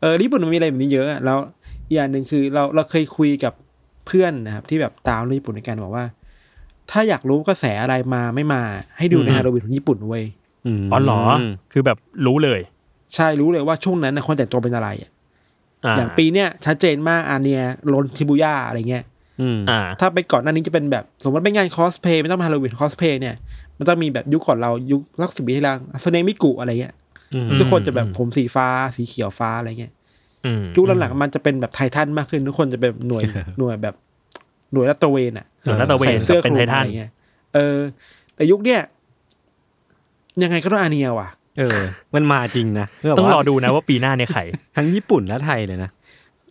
[0.00, 1.38] เออญี่ปุ่นมันมีอะไรแบบนี้เยอะอะแล้ว
[1.86, 3.52] อีกอย่างหนึ่งคือเราเราเคยคุยกับ
[4.06, 6.04] เพื่อนนะครับ ที่แบบตามเรื่องญี่ปุ่นในการบอกว่า
[6.90, 8.62] ถ้าอยากรู้กระแสอะไรมาไม่มา
[8.98, 10.24] ให้ดูในอืมฮาโลวีนของญี่ปุ่นเว้ย
[10.80, 11.20] มอ๋อเหรอ
[11.72, 12.60] คือแบบรู้เลย
[13.14, 15.10] ใช่รู้เลยว่าช่วงนั้นนะคนแต่งตัวเป็นอะไรอะ
[15.86, 17.60] อ่าอย่างปีเนี้ยชัดเจนมากอาเนีย
[17.92, 19.04] ล้นชิบูย่าอะไรเงี้ย
[19.40, 23.34] อืมอ่าถ้าไปก่อนหน้านี้จะเป็นแบบ สมมติเป็นงานคอสเพลย์ไม่ต้องมาฮาโลวีนคอสเพลย์เนี่ย
[23.78, 26.94] มันต้องมีแบบยุคก่อนเรายุคสักสิบปีที่แล้วฮัตสึเนะมิกุอะไรเงี้ย
[27.34, 29.92] อืมอืมทุกคนจะแบบผมสีฟ้าสีเขียวฟ้าอะไรเงี้ย
[30.46, 33.22] อืมยุคหลังๆมันจะเป็นแบบไททันมากขึ้น ทุกคนจะเป็นหน่วย
[33.58, 33.94] หน่วยแบบ
[34.72, 37.10] หน่วยลาดตระเวนอะหน่วยลาดตระเวนใส่เสื้อกับเป็นคลุมไททันอะไรเงี้ย
[37.54, 37.78] เออ
[38.34, 38.80] แต่ยุคเนี้ย
[40.42, 41.78] ยังไงก็ต้องอาเนียว่ะ เออ
[42.14, 44.42] มันมาจริงนะเพื่ต้องรอว่าดูนะว่าปีหน้าเนี่ยใคร
[44.76, 45.90] ทั้งญี่ปุ่นและไทยเลยนะ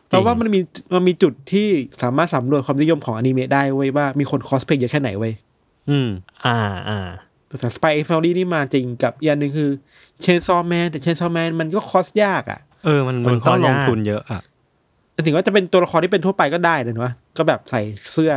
[0.08, 0.60] เพราะว่ามันมี
[0.94, 1.68] มันมีจุดที่
[2.04, 5.34] สามารถสำรวจความนิยมของอนิเมะได้เว้ยว่ามีคนคอสเพลย์เยอะแค่ไหนเว้ย
[5.90, 6.10] อืม
[6.46, 6.58] อ่า
[6.90, 7.08] อ่า
[7.60, 9.70] แต่ Spy Family นี่มาจริงกับอีกอย่างหนึ่งคือ
[10.22, 14.42] Chainsaw Man แต่ Chainsaw Man มันก็คอสยากอะเออมันมัมันนต้องคอยากลงทุนเยอะอะ
[15.14, 18.32] แต่ถึงว่าจะเป็นตัวละครที่เป็นทั่วไปก็ได้เลยนะก็แบบใส่เสื้อ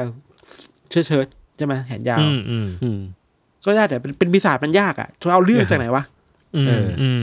[0.91, 2.99] เชิ้ตเชิ้ตใช่ไหมแขนยาวอืมอืมอืม
[3.65, 6.20] ก็ได้แต่เป็นเป็นปีศาจมันยากอะจะเอาเรื่องจากไหนวะอืม
[6.67, 7.23] เอออือืม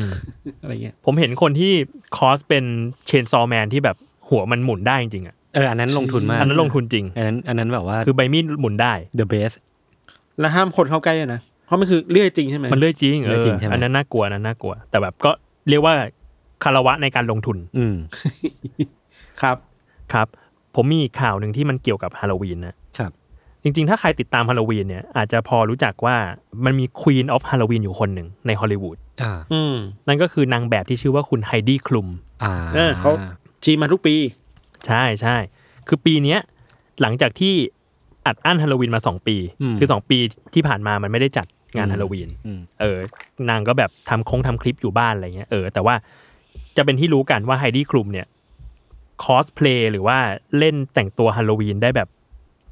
[0.62, 1.74] อะไรเงี้ยผมเห็นคนที่
[2.18, 2.66] คอสเป็น
[3.08, 3.96] เชนซอแมนที่แบบ
[4.30, 9.56] หัวมันหมุนได้จริงๆอะเอออันนั้นลงทุนมากอันนั้นลงทุนจริง อันนั้นอันนั้นแบบว่าคือใบมีดหมุนได้ the best
[10.40, 15.32] แล้วห้ามคนเข้าใกล้ด้วยนะเพราะมันคือเลื่อยจริงใช่ไหมมันเลื่อยจริงเอเลื่อยอจริงใช่ไหมอันนั้นน่ากลัวอันนั้นน่ากลัว แต่แบบก็
[15.70, 15.94] เรียกว่า
[16.64, 17.96] คารวะในการลงทุน อืม
[19.42, 19.58] ครับ
[20.14, 20.28] ครับ
[20.76, 22.87] ผมมีอีกข่าวหนึ่งที่มันเกี่ยวกับฮาโลวีนนะครับ
[23.64, 26.16] จริงๆ ถ้าใครติดตามฮาโลวีนเนี่ยอาจจะพอรู้จักว่า
[26.66, 29.76] มันมี Queen of Halloween อยู่คนหนึ่งในฮอลลีวูดอ่าอืม
[30.08, 32.08] นั่นก็คือนางแบบที่ชื่อว่าคุณไฮดี้คลุม
[32.44, 33.12] อ่าเออเขา
[33.64, 34.16] ชีมาทุกปี
[34.88, 35.36] ใช่ใช่
[35.88, 36.40] คือปีเนี้ย
[37.02, 37.54] หลังจากที่
[38.26, 39.38] อัดอั้นฮาโลวีนมาสองปี
[39.80, 40.18] คือสองปี
[40.54, 42.98] ที่ผ่านมามันไม่ได้จัดงานฮาโลวีนอืมเออ
[43.50, 45.96] นางก็แบบทำคงทำคลิปอยู่บ้านอะไรเงี้ยเออแต่ว่า
[46.78, 48.28] จะเป็นที่รู้กันว่าไฮดี้คลุมเนี่ย
[49.24, 50.18] คอสเพลย์หรือว่า
[50.58, 52.08] เล่นแต่งตัวฮาโลวีนได้แบบ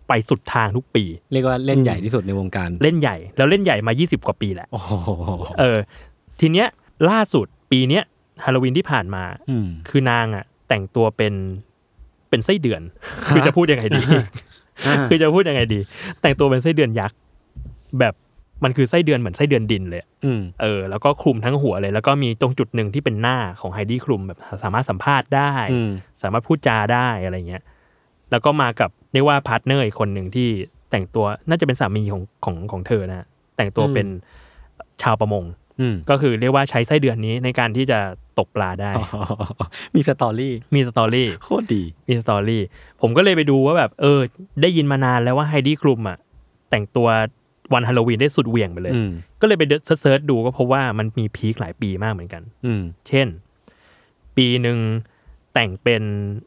[0.07, 4.91] ไปสุดทางทุกปี เรียกว่าเล่นใหญ่ที่สุดในวงการเล่นใหญ่ แล้วเล่นใหญ่มา 20 กว่าปีแหละโอ้โห
[5.59, 5.77] เออ
[6.39, 6.67] ทีเนี้ย
[7.09, 8.03] ล่าสุดปีเนี้ย
[8.43, 11.33] ฮาโลวีนที่ผ่านมาอืมคือนางอะ แต่งตัวเป็น
[12.29, 12.81] เป็นไส้เดือน
[13.29, 14.03] คือจะพูดยังไงดี
[14.85, 15.79] อ่าคือจะพูดยังไงดี
[16.21, 17.17] แต่งตัวเป็นไส้เดือนยักษ์
[17.99, 18.13] แบบ
[18.63, 25.89] มันคือไส้เดือนเหมือนไส้เดือนดินเลยอืมเออ แล้วก็คลุมทั้งหัวเลย แล้วก็มีตรงจุดหนึ่งที่เป็นหน้าของไฮดี้คลุมแบบสามารถสัมภาษณ์ได้อืม
[26.21, 27.63] สามารถพูดจาได้อะไรเงี้ย
[28.35, 30.49] แล้วก็มากับเรียกว่า partner อีกคนหนึ่งที่
[30.91, 34.07] แต่งตัวน่าจะเป็นสามีของของของเธอนะฮะแต่งตัวเป็น
[35.01, 35.43] ชาวประมง
[35.79, 37.99] อืมก็คือเรียกว่าใช้ไส้เดือนนี้ในการที่จะ
[38.39, 39.05] ตกปลาได้อ๋อ
[39.95, 42.61] มี story มี story โคตรดี มี story
[43.01, 44.19] ผมก็เลยไปดูว่าแบบ เออ
[44.61, 46.17] ได้ยินมานานแล้วว่าไฮดี้คลุมอะ
[46.69, 47.07] แต่งตัว
[47.73, 53.27] วันฮาโลวีนได้สุดเหวี่ยงไปเลยอืมก็เลยไป search ดูก็พบว่ามันมี peak หลายปีมากเหมือนกัน อืมเช่น
[54.37, 54.77] ปีหนึ่ง
[55.53, 56.03] แต่งเป็น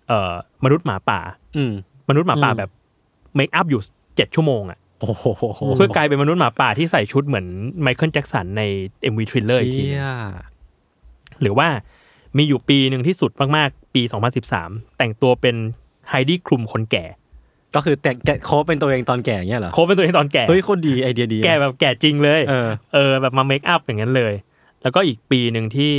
[0.08, 1.20] เอ่อมนุษย์หมาป่า
[1.56, 1.72] อืม
[2.08, 2.70] มนุษย์หมาป่าแบบ
[3.36, 3.80] makeup อยู่
[4.16, 5.24] เจ็ดชั่วโมงอะโอ้โห
[5.76, 7.46] เพื่อกลายเป็นมนุษย์หมาป่าที่ใส่ชุดเหมือน
[7.82, 8.62] ไมเคิลแจ็คสันใน
[9.12, 10.08] MV Thriller อีกทีหนึ่ง เชี่ย
[11.42, 11.68] หรือว่า
[12.36, 14.02] มีอยู่ปีหนึ่งที่สุดมากๆ ปี
[14.50, 15.56] 2013 แต่งตัวเป็น
[16.08, 17.04] ไฮดี้คลุมคนแก่
[17.74, 24.34] ก็คือแต่แกะ cover เป็นตัวเองตอนแก่เงี้ยเหรอ cover เป็นตัวเองตอนแก่เฮ้ยโคตรดีไอเดียดี แก่แบบแก่จริงเลย เออเออแบบมา makeup อย่างนั้นเลย
[24.82, 25.94] แล้วก็อีกปีหนึ่งที่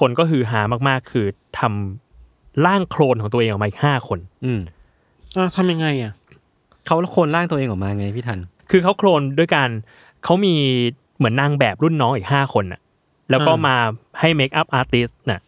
[0.00, 1.26] คนก็ฮือฮามากๆ คือ
[1.58, 4.60] ทำร่างโคลนของตัวเองออกมาอีกห้าคน อืม
[5.36, 6.12] อ่าทำยังไงอะ
[6.86, 8.38] เขาโคลนร่างตัวเองออกมาไงพี่ทัน
[8.70, 9.68] คือเขาโคลนด้วยการ
[10.24, 10.54] เขามี
[11.16, 12.80] เหมือนนางแบบรุ่นน้องอีกห้าคนน่ะ
[13.30, 13.76] แล้วก็มา
[14.20, 15.40] ให้ makeup artist น่ะ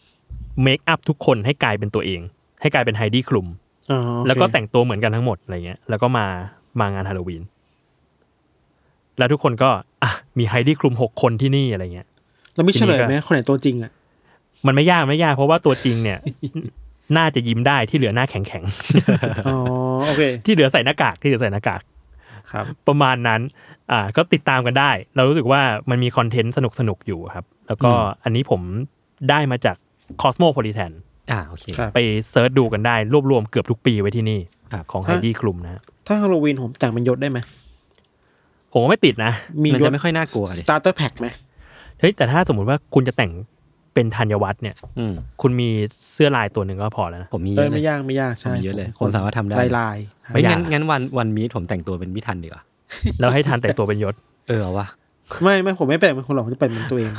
[0.63, 2.21] makeup ทุกคนให้กลายเป็นตัวเอง
[2.61, 3.47] ให้กลายเป็นไฮดี้คลุม
[3.91, 6.27] อ๋อโอเคแล้วก็แต่งตัวเหมือนกันทั้งหมดอะไรเงี้ย แล้วก็มา
[6.81, 7.43] มางานฮาโลวีน
[9.19, 9.71] แล้วทุกคนก็
[10.03, 12.07] อะมีไฮดี้คลุมหกคนที่นี่อะไรเงี้ย
[12.55, 13.91] เราไม่เฉลยทีนี้ก็ไหมคนไหนตัวจริงอะ
[14.67, 16.19] มันไม่ยากไม่ยากเพราะว่าตัวจริงเนี่ย
[17.17, 18.63] น่าจะยิ้มได้ที่เหลือหน้าแข็งแข็ง
[19.47, 19.57] อ๋อ
[20.07, 21.83] โอเคๆที่เหลือใส่หน้ากากที่เหลือใส่หน้ากาก
[22.53, 23.41] ครับ ประมาณนั้น
[23.93, 27.91] อ่าก็ติดตามกันได้ เรารู้สึกว่ามันมีคอนเทนต์สนุกสนุกๆอยู่ครับ แล้วก็
[28.25, 28.61] อันนี้ผม
[29.31, 29.77] ได้มาจาก
[30.23, 30.93] Cosmopolitan
[31.33, 31.99] อ่าโอเคครับไป
[32.31, 34.41] search ดูกันได้ รวบรวมเกือบทุกปีไว้ที่นี่
[34.73, 37.39] ครับของไฮฮะดี้คลุมนะฮะถ้าฮาโลวีนผมแต่งเป็นยศได้ไหม
[38.73, 41.27] ผมก็ไม่ติดนะ มีมันยศจะไม่ค่อยน่ากลัวดิ starter pack ไหม
[42.01, 43.33] เฮ้ยแต่ถ้าสมมุติว่าคุณจะแต่ง
[43.95, 45.69] เป็นธัญวัฒน์เนี่ยอืมคุณมี
[46.13, 49.97] เสื้อลายตัวหนึ่งก็พอแล้วนะผมมีเยอะเลยเอ้ยไม่ยากไม่ยากใช่ผมมีเยอะเลยผมสามารถทำได้ลายลาย
[50.33, 52.63] เฮ้ยไม่งั้นอยากงั้นวันวันมีผมแต่งตัวเป็นพี่ทันดีกว่า
[53.21, 54.15] แล้วให้ทันแต่งตัวเป็นยศ
[54.49, 54.87] เออเอาวะ
[55.43, 57.11] ไม่ไม่ผมไม่เป็นเป็นคนหรอกผมจะเป็นเป็นตัวเอง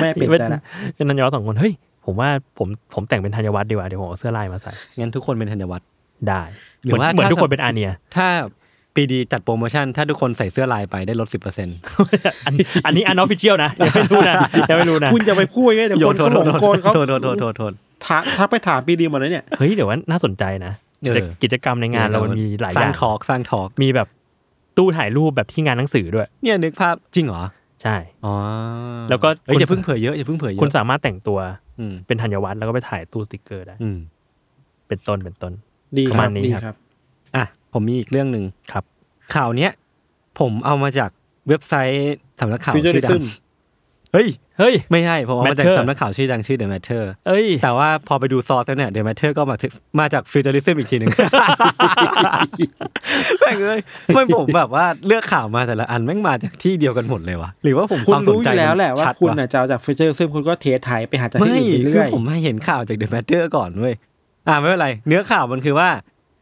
[0.00, 0.60] ไม่เปลี่ยนใจละ
[0.94, 1.72] เป็นนันยอสองคนเฮ้ย
[2.04, 5.88] ผมว่าผมผมแต่งเป็นธัญวัฒน์ดีกว่าเดี๋ยวผมเอาเสื้อลายมาใส่งั้นทุกคนเป็นธัญวัฒน์
[6.28, 6.42] ได้
[6.84, 8.28] หรือว่าเหมือนถ้าทุกคนเป็นอาเนีย ถ้า
[8.96, 11.76] ปีดีจัดโปรโมชั่น ถ้าทุกคนใส่เสื้อลายไปได้ลดสิบเปอร์เซ็นต์
[12.46, 12.54] อัน
[12.86, 14.34] อันนี้อันออฟฟิเชียลนะยังไม่รู้นะ
[14.68, 17.72] ยังไม่รู้นะคุณจะไปพูดไงเดี๋ยวคนเขาหลงโกนเขาโทษโทษโทษโทษโทษ
[18.06, 24.08] ถามทักไปถามปีดีหมดเลยเนี่ยเฮ้ยเดี๋ยวว่าน่าสนใจนะเออจะกิจกรรมในงานเรามันมีหลายอสร้าย่างงทอล์กสร้างทอล์กมีแบบ
[24.76, 27.42] ตู้ถ่ายรูปแบบที่งานหนังสือด้วย เนี่ยนึกภาพจริงเหรอ
[27.82, 28.34] ใช่อ๋อ
[29.10, 31.38] แล้วก็เอ้ยคุณอย่าเพิ่งเผยเยอะอย่าเพิ่งเผยเยอะคุณสามารถแต่งตัว
[31.80, 33.98] อืมเป็นธัญวัฒน์แล้วก็ไปถ่ายตู้สติกเกอร์ได้อืม
[34.88, 35.52] เป็นต้นเป็นต้น
[35.98, 36.85] ดีประคมารัณบนี้ดีครับครับอะ
[37.76, 38.84] ผมมีอีกเรื่องหนึ่งครับ
[39.34, 39.72] ข่าวเนี้ย
[40.38, 41.10] ผมเอามาจาก
[41.48, 43.24] เว็บไซต์สำนักข่าวชื่อดัง Futurism
[44.12, 51.10] เฮ้ยเฮ้ยไม่ใช่ผมเอามาจาก Matter สำนักข่าวชื่อดังชื่อ The Matter เอ้ยแต่ว่าพอไปดูซอสแล้วเนี่ย The Matter ก็มาถึงมาจาก Futurism อีกทีหนึ่ง
[53.40, 53.80] แม่งเลย
[54.14, 63.94] ไม่ผมแบบว่าเลือกข่าวมาแต่ละอันแม่งมาจากที่เดียวกันหมดเลยวะหรือว่าผมคุคณวามสนรู้อใจยู่แล้วแหละว่าชัดคุณวะน่ะจะเอาจากฟิเจอร์ซึ่งคุณก็เทสถ่ายไปหาจากที่ไม่อื่นไปคืเรื่ออยผมมาเห็นข่าวจาก The Matter ก่อนเว้ย
[64.48, 65.88] อ่าไม่เป็นไร เนื้อข่าวมันคือว่า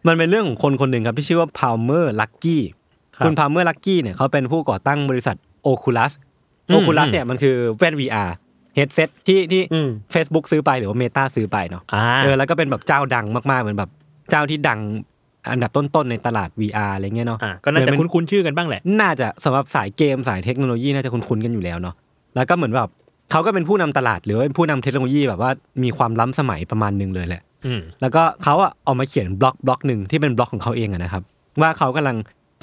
[0.06, 2.58] มันเป็นเรื่องของคนคนหนึ่งครับที่ชื่อว่า Palmer Lucky
[3.16, 5.36] ครับคุณ Palmer Lucky เนี่ยเขาเป็นผู้ก่อตั้งบริษัท
[5.66, 6.12] Oculus
[6.68, 8.30] อืม Oculus เนี่ยมันคือแว่น VR
[8.78, 13.90] headset ที่ที่อืม Facebook ซื้อไปหรือว่า Meta ซื้อไปเนาะอ่าเออแล้วก็เป็นแบบเจ้าดังมากๆเหมือนแบบ
[14.30, 14.80] เจ้าที่ดัง
[15.50, 21.94] อันดับต้นๆในตลาด VR อะไรเงี้ยเนาะอ่าก็น่าจะเหมือนเป็นคุ้นๆชื่อกันบ้างแหละ น่าจะสำหรับสายเกมสายเทคโนโลยีน่าจะคุ้นๆกันอยู่แล้วเนาะ
[22.36, 22.88] แล้วก็เหมือนแบบ
[23.30, 25.50] เขาก็เป็นผู้นำตลาดหรือว่าเป็นผู้นำเทคโนโลยีแบบว่า
[25.82, 27.53] มีความล้ำสมัยประมาณหนึ่งเลยแหละอืม
[28.00, 31.22] แล้วก็เขาอะเอามาเขียนบล็อกบล็อกหนึ่งที่เป็นบล็อกของเขาเองอะนะครับ
[31.60, 32.16] ว่าเขากำลัง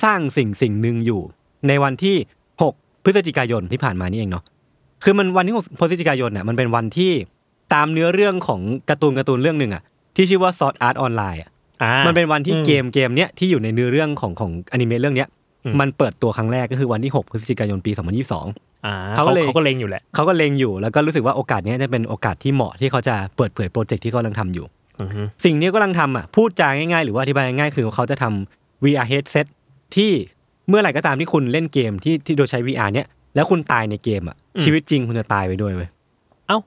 [0.04, 1.22] สร้างสิ่งสิ่งหนึ่งอยู่
[1.68, 2.16] ในวันที่
[2.62, 4.44] 6 พฤศจิกายนที่ผ่านมานี่เองเนาะ
[5.04, 7.12] คือมันวันที่6พฤศจิกายนเนี่ยมันเป็นวันที่
[7.74, 9.84] ตามเนื้อเรื่องของการ์ตูนการ์ตูนเรื่องหนึ่งอะ
[10.16, 11.50] ที่ชื่อว่า Sword Art Online อะ
[11.84, 15.30] อ่ามันเป็นวันที่อืมเกมเกมเนี้ยที่อยู่ในเนื้อเรื่องของของอนิเมะเรื่องเนี้ย
[15.66, 24.81] อืมมันเปิดตัวครั้งแรกก็คือวันที่ 6 พฤศจิกายนปี 2022อ่าเขาเขาก็เลยเขาก็เลงอยู่แหละเขาก็เลงอยู่แล้วก็รู้สึกว่าโอกาสเนี้ยจะเป็นโอกาสที่เหมาะที่เขาจะเปิดเผยโปรเจกต์ที่เขากำลังทำอยู่อือฮึ
[25.46, 29.48] สิ่งนี้กำลังทำอะพูดจาง่ายๆ หรือว่าอธิบายง่ายๆคือเขาจะทำ VR headset
[29.96, 30.12] ที่
[30.70, 35.90] เมื่อไหร่ก็ตามที่คุณเล่นเกมที่ที่โดยใช้ VR เนี้ยแล้วคุณตายในเกมอะชีวิตจริงคุณจะตายไปด้วยเว้ย
[36.48, 36.58] เอ้า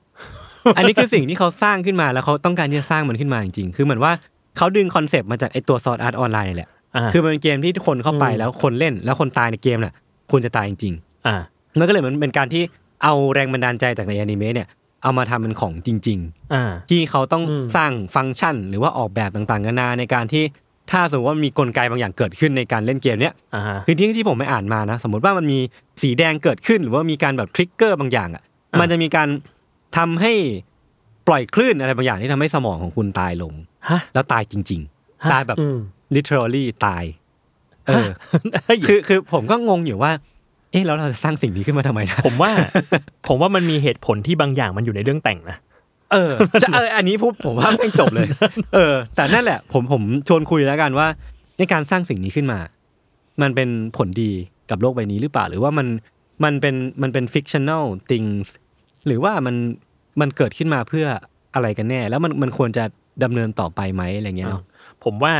[0.77, 4.11] อันนี้คือสิ่งที่เขาสร้างขึ้นมาแล้วเขาต้องการที่จะสร้างมันขึ้นมาจริงๆ คือเหมือนว่า
[4.57, 9.93] เขาดึง concept มาจากไอตัว Sword Art Online นี่แหละอ่าคือมันเป็นเกมที่คนเข้าไปแล้วคนเล่นแล้วคนตายในเกมน่ะ
[10.31, 10.93] คุณจะตายจริง
[11.27, 12.63] อ่าๆมันก็เลยเหมือนเป็นการที่
[13.03, 14.67] เอาแรงบันดาลใจจากในอนิเมะเนี่ย
[15.05, 20.43] เอามาทำเป็นของจริงๆอ่าที่เขาต้องอืมสร้างฟังก์ชัน หรือว่าออกแบบต่างๆนานาในการที่
[20.91, 25.59] ถ้าสมมติว่ามีกลไกบางอย่างเกิดขึ้นในการเล่นเกมเนี้ยอ่าฮะคือที่ที่ผมไม่อ่านมานะ สมมติว่ามันมี
[26.01, 29.27] สีแดงเกิดขึ้น หรือว่ามีการแบบทริกเกอร์บางอย่างอะอะมันจะมีการ
[29.97, 30.33] ทำให้
[31.27, 33.53] ปล่อยคลื่นอะไรบางอย่างที่ทำให้สมองของคุณตายลง
[33.89, 34.81] ฮะแล้วตายจริง
[35.23, 35.77] ฮะๆตายแบบอืม
[36.15, 37.03] literally ตาย
[37.87, 38.09] เออ
[38.65, 40.11] เฮ้ยคือคือผมก็งงอยู่ว่า
[40.75, 42.51] เอ๊ะแล้วเราจะสร้างสิ่งนี้ขึ้นมาทำไมนะผมว่า
[43.27, 45.57] ผมว่ามันมีเหตุผลที่บางอย่างมันอยู่ในเรื่องแต่งนะ
[46.11, 48.27] เออจะเอออันนี้พูดผมว่าแม่งจบเลย
[48.75, 51.07] เออ แต่นั่นแหละ ผมผมชวนคุยแล้วกันว่า
[51.57, 52.59] ในการสร้างสิ่งนี้ขึ้นมา
[53.41, 54.31] มันเป็นผลดี
[54.69, 55.87] กับโลกใบนี้หรือเปล่า หรือว่ามัน
[56.43, 58.47] มันเป็นมันเป็น fictional things
[59.07, 59.55] หรือว่ามัน
[60.21, 61.05] มันเกิดขึ้นมาเพื่อ
[61.55, 62.83] อะไรกันแน่ แล้วมันมันควรจะ
[63.23, 64.63] ดำเนินต่อไปไหมอะไรเงี้ยเนาะ
[65.03, 65.33] ผมว่า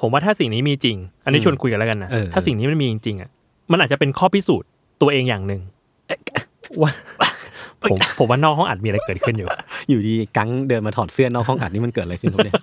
[0.00, 3.30] ผมว่าถ้าสิ่งนี้มีจริง อันนี้อืมชวนคุยกันแล้วกันนะเออถ้าสิ่งนี้มันมีจริงๆอะ
[3.70, 4.68] มันอาจจะเป็นข้อพิสูจน์
[5.00, 5.60] ตัวเองอย่างหนึ่ง
[6.82, 6.90] ว่า
[7.90, 9.48] ผมผมว่านอกห้องอัดมีอะไรเกิดขึ้นอยู่
[9.88, 12.54] อยู่ดีกังเดินมาถอดเสื้อนอกห้องอัดนี่มันเกิดอะไรขึ้นครับเนี่ย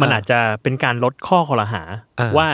[0.00, 1.82] มันอาจจะเป็นการลดข้อคอรหา
[2.20, 2.48] อ่าว่า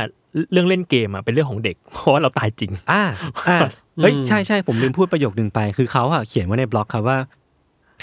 [0.52, 3.02] เรื่องเล่นเกมอะเป็นเรื่องของเด็ก เพราะว่าเราตายจริง อ่า
[3.48, 3.58] อ่า
[3.98, 7.18] เฮ้ยอืมใช่ใช่ผมลืมพูดประโยคหนึ่งไป คือเขาอะเขียนไว้ในบล็อกครับว่า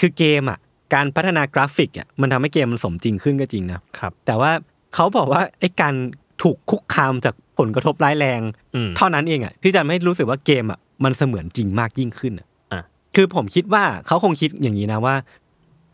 [0.00, 0.58] คือเกมอะ
[0.94, 4.52] การพัฒนากราฟิกอะมันทำให้เกมมันสมจริงขึ้นก็จริงนะครับ แต่ว่า
[4.94, 5.94] เขาบอกว่าไอ้การ
[6.42, 8.40] ถูกคุกคามจาก ผลกระทบร้ายแรง
[8.74, 12.82] อืมเท่านั้นเองอะที่จะไม่รู้สึกว่าเกมอะมันเสมือนจริงมากยิ่งขึ้นอะอะ
[13.14, 15.14] คือผมคิดว่าเขาคงคิดอย่างนี้นะว่า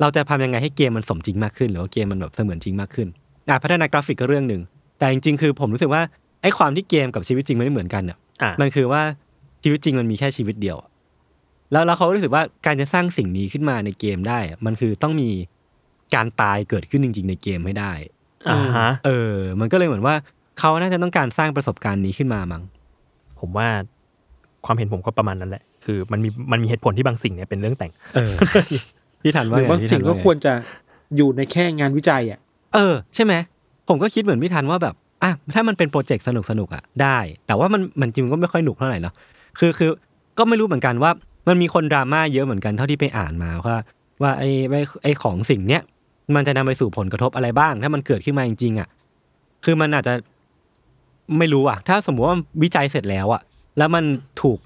[0.00, 3.09] เราจะทำยังไงให้เกมมันสมจริงมากขึ้น หรือว่าเกมมันแบบเสมือนจริงมากขึ้น
[3.48, 4.62] อะพัฒนากราฟิกก็เรื่องหนึ่ง
[4.98, 6.02] แต่จริงๆคือผมรู้สึกว่า
[6.42, 9.02] ไอ้ความที่เกมกับชีวิตจริงมันไม่เหมือนกันอะอะมันคือว่า
[9.62, 10.88] ชีวิตจริงมันมีแค่ชีวิตเดียวอะ
[11.72, 15.31] แล้วแล้วเขารู้สึกว่าการจะสร้างสิ่งนี้ขึ้นมาในเกมได้อะมันคือต้องมี
[16.14, 17.92] การตายเกิดขึ้นจริง ๆ ในเกมให้ได้
[18.50, 20.14] อ่าฮะเออ มันก็เลยเหมือนว่า
[20.58, 22.62] เขาน่าจะต้องการสร้างประสบการณ์นี้ขึ้นมามั้ง
[23.40, 23.68] ผมว่า
[24.66, 28.32] ความเห็นผมก็ประมาณนั้นแหละ คือมันมีมันมีเหตุผลที่บางสิ่งเนี่ยเป็นเรื่องแต่ง เออ
[29.22, 30.52] พี่ทันหว่ารือไงบางพี่สิ่ทังนก็ว่าไงควรจะ
[31.16, 32.38] อยู่ในแค่งานวิจัยอะ
[32.74, 33.34] เออ ใช่ไหม
[33.88, 39.14] ผมก็คิดเหมือนพี่ทันว่าแบบอะถ้ามันเป็นโปรเจกต์สนุกสนุกๆอะได้ แต่ว่ามันมันจริงๆก็ไม่ค่อยหนุกเท่าไหร่เนาะ
[39.58, 39.90] คือคือ
[40.38, 41.10] ก็ไม่รู้เหมือนกันว่า
[41.48, 43.76] มันมีคนดราม่าเยอะเหมือนกันเท่าที่ไปอ่านมาว่า
[44.22, 45.82] ว่าไอ้ไอ้ไอ้ของสิ่งเนี้ย
[46.34, 48.88] มันจะนำไปสู่ผลกระทบอะไรบ้าง ถ้ามันเกิดขึ้นมาจริงๆอะ
[49.64, 50.14] คือมันอาจจะ
[51.38, 53.42] ไม่รู้อะถ้าสมมติว่าวิจัยเสร็จแล้วอะ
[53.78, 54.04] แล้วมัน
[54.42, 54.58] ถูก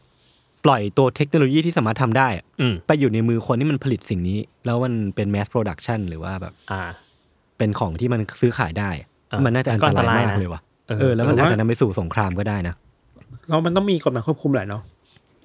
[0.65, 6.83] ปล่อยตัวเทคโนโลยีที่สามารถทำได้อะอืมไปอยู่ในมือคนที่มันผลิตสิ่งนี้ แล้วมันเป็น mass production หรือว่าแบบ อ่า
[7.59, 12.75] เป็นของที่มันซื้อขายได้อะอะมันน่าจะอันก็ตอันตายรารมากนะเลยว่ะเออ เออแล้วมันแต่ว่าอาจจะนำไปสู่สงครามก็ได้นะ
[13.49, 14.83] แล้วมันต้องมีกฎหมายควบคุมแหละเนาะ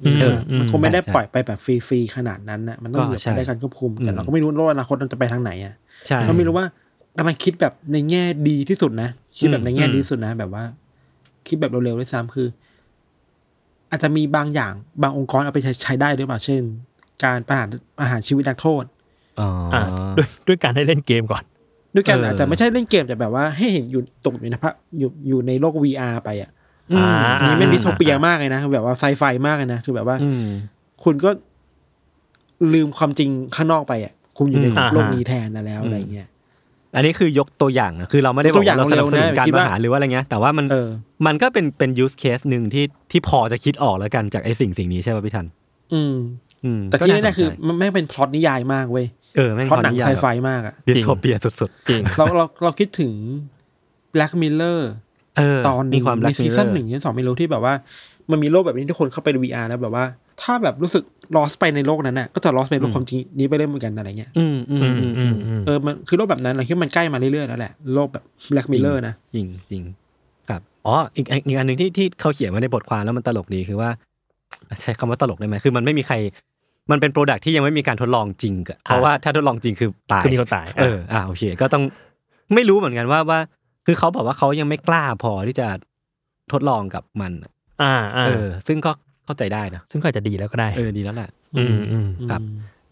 [0.03, 5.73] อืมเออ อืม มันคงไม่ได้ใช่ปล่อยไปแบบฟรีๆขนาดนั้นน่ะมันต้องก็อยู่ใช่ภายใต้การควบคุมอืแต่มเราก็ไม่รู้ว่าอนาคตมันจะไปทางไหนอะ
[6.07, 6.65] ใช่ เราไม่รู้ว่า
[7.17, 10.63] กำลังคิดแบบในแง่ดีที่สุดนะคิดแบบในแง่อืมดีที่สุดนะ แบบว่า
[11.47, 12.47] คิดแบบเร็วๆด้วยซ้ำคือ
[13.91, 16.61] อาจจะมีบางอย่างบางองค์กรเอาไปใช้ใช้ได้หรือเปล่าเช่น
[17.23, 17.69] การประหาร
[18.01, 18.83] อาหารชีวิตนักโทษ
[19.39, 19.83] อ๋อออ่า
[20.17, 21.43] ด้วยด้วยการได้เล่นเกมก่อน
[21.95, 26.51] ด้วยกันเออออาจจะไม่ใช่เล่นเกมแต่แบบว่าให้เห็นอยู่ตกอยู่ในพระอยู่อยู่ในโลก VR ไปอะ
[26.91, 30.47] อืมอ่าอันนี้ไม่ดิโทเปียมากเลยนะคือแบบว่าไซไฟมากเลยนะคือแบบว่าอืม
[31.03, 31.29] คุณก็
[32.73, 36.27] ลืมความจริงข้างนอกไปอะ คุณอยู่ในอืมโลกนี้แทนนะแล้วอะไรเงี้ย
[36.95, 40.89] อันนี้คือยกตัวอย่างนะคือเราไม่ได้บอกตัวอย่างว่าเราสนับสนุนเร็วนะการคิดประว่าหารหรือว่าอะไรเงี้ยแต่ว่ามันเออ
[41.25, 45.45] มันก็เป็นเป็น use case หนึ่งที่ที่พอจะคิดออกแล้วกันจากไอ้สิ่งสิ่งนี้ใช่ป่ะพี่ทัน
[45.93, 46.15] อืม
[46.65, 49.05] อืมแต่ที่ก็าแน่ๆคือสใจมันไม่เป็นพล็อตนิยายมากเว้ย
[49.35, 53.13] เออแม่งพล็อตหนังนิยาไซยไฟมากอะดิสโทเปียสุดจริงเราเราเราคิดถึง
[54.13, 54.79] Black Mirror
[55.09, 57.73] ๆเออตอนหมีนึ่งความ Black ซีซั่น Mirror หนึ่งซีซั่นสองไม่รู้ที่แบบว่า
[58.31, 60.05] มันมีโลกแบบนี้ที่คนเข้าไปใน VR แล้วแบบว่า
[60.41, 61.03] ถ้าแบบรู้สึก
[61.37, 69.83] lost ไปในโลกนั้นน่ะก็จะ lost ไปในโลกความจริงนี้ไปเรื่อยเหมือนกันอะไรเงี้ยอืมอืมอืมอืมอือืมมอืมเออมันคือโลกแบบนั้นเราคิดว่ามันใกล้มาเรื่อยๆแล้วแหละโลกแบบ Black Mirror นะจริงจริง
[70.49, 73.89] ครับอ๋ออีกอีกอันหนึ่งที่ที่เขาเขียนไว้ในบทความแล้วมันตลกดีคือว่า
[74.81, 76.15] ใช้คำว่าตลกได้ไหมคือมันไม่มีใคร
[76.91, 81.83] มันเป็นโปรดักที่ยังไม่มีการทดลองจริงอะเพราะว่าถ้าทดลองจริงคือตายคือมีคนตายเอออ่าโอเค ก็ต้อง
[82.53, 83.39] ไม่รู้เหมือนกันว่าว่า
[83.85, 85.67] คือเขาบอกว่าเขายังไม่กล้าพอที่จะ
[86.51, 87.51] ทดลองกับมันอะ
[87.83, 88.91] อ่าอ่าเออ ซึ่งก็
[89.25, 92.41] เข้าใจได้นะซึ่งก็อาจจะดีแล้วก็ได้เออดีแล้วแหละอืมอืมครับ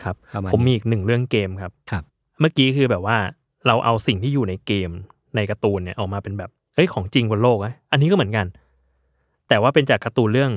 [0.04, 2.04] ครับประมาณผมมีนี้อีกหนึ่งเรื่องเกมครับครับ
[2.40, 3.18] เมื่อกี้คือแบบว่า
[3.68, 4.90] เราเอาสิ่งที่อยู่ในเกม
[5.36, 8.46] ในการ์ตูนเนี่ยออกมาเป็นแบบเอ้ยของจริงบนโลกอะอันนี้ก็เหมือนกัน
[9.50, 10.52] แต่ว่าเป็นจากการ์ตูนเรื่อง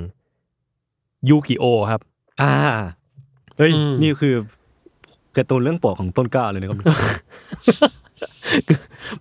[1.28, 2.00] ยูกิโอครับ
[2.42, 2.52] อ่า
[3.56, 4.34] เฮ้ยอืมนี่คือ
[5.36, 6.78] การ์ตูนเรื่องโปรดของต้นกล้าเลยนะครับ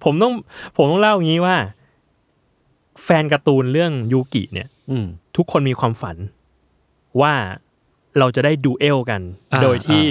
[0.04, 0.34] ผมต้อง
[0.78, 1.56] ผมต้องเล่าอย่างนี้ว่า
[3.04, 5.06] แฟนการ์ตูนเรื่องยูกิเนี่ย อืม
[5.38, 6.18] ทุกคนมีความฝัน
[7.22, 7.34] ว่า
[8.20, 9.22] เราจะได้ duel กัน
[9.54, 10.04] อ่าโดยที่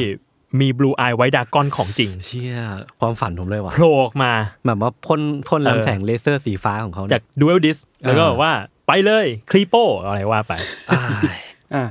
[0.61, 2.57] มี Blue-Eyes White Dragon ของจริง เชี่ย
[3.01, 4.33] ความฝันผมเลยว่ะโผล่ออกมา
[4.67, 8.53] แบบว่าพ่นพ่นเออลำแสงเลเซอร์สีฟ้าของเขาเนี่ยจาก duel disk แล้วก็อ่าแบบว่า
[8.87, 9.75] ไปเลยคลีโป
[10.07, 10.53] อะไรว่าไป
[10.91, 11.03] อ้า
[11.37, 11.39] ย
[11.75, 11.85] อ่า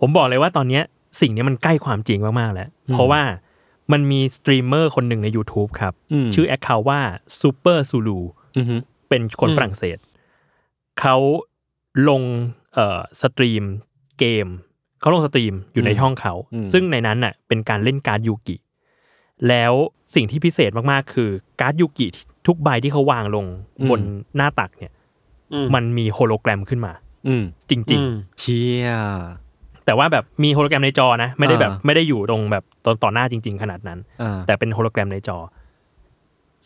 [0.00, 0.82] ผมบอกเลยว่าตอนเนี้ย
[1.20, 3.22] สิ่งเนี้ยมันใกล้ความจริงมาก ๆ แล้ว เพราะว่า
[3.92, 5.92] มันมีสตรีมเมอร์คนหนึ่งใน YouTube ครับ
[6.26, 7.00] มชื่อแอคเคาท์ว่า
[7.40, 8.18] Super Zulu
[8.56, 8.76] อือฮึ
[9.08, 9.98] เป็นคนอืมฝรั่งเศส
[11.00, 11.16] เขา
[12.08, 12.22] ลง
[12.74, 13.64] เอ่อ stream
[14.18, 14.46] เกม
[15.00, 16.32] เขาลง stream อยู่ในช่องเขา
[16.72, 18.56] ซึ่งในนั้นน่ะเป็นการเล่นการ์ดยูกิ
[19.48, 19.72] แล้ว
[20.14, 22.08] สิ่งที่พิเศษมากๆ คือการ์ดยูกิ
[22.46, 23.46] ทุกใบที่เขาวางลง
[23.90, 24.00] บน
[24.36, 24.92] หน้าตักเนี่ย
[25.52, 26.92] อืมมันมีโฮโลแกรมขึ้นมา
[27.28, 35.38] อืมจริงอืมเชี่ยๆแต่ว่าแบบมีโฮโลแกรมในจอนะ ไม่ได้แบบอ่าไม่ได้อยู่ตรงแบบต่อต่อหน้าจริง ๆ ขนาดนั้นอ่าแต่เป็นโฮโลแกรมในจอ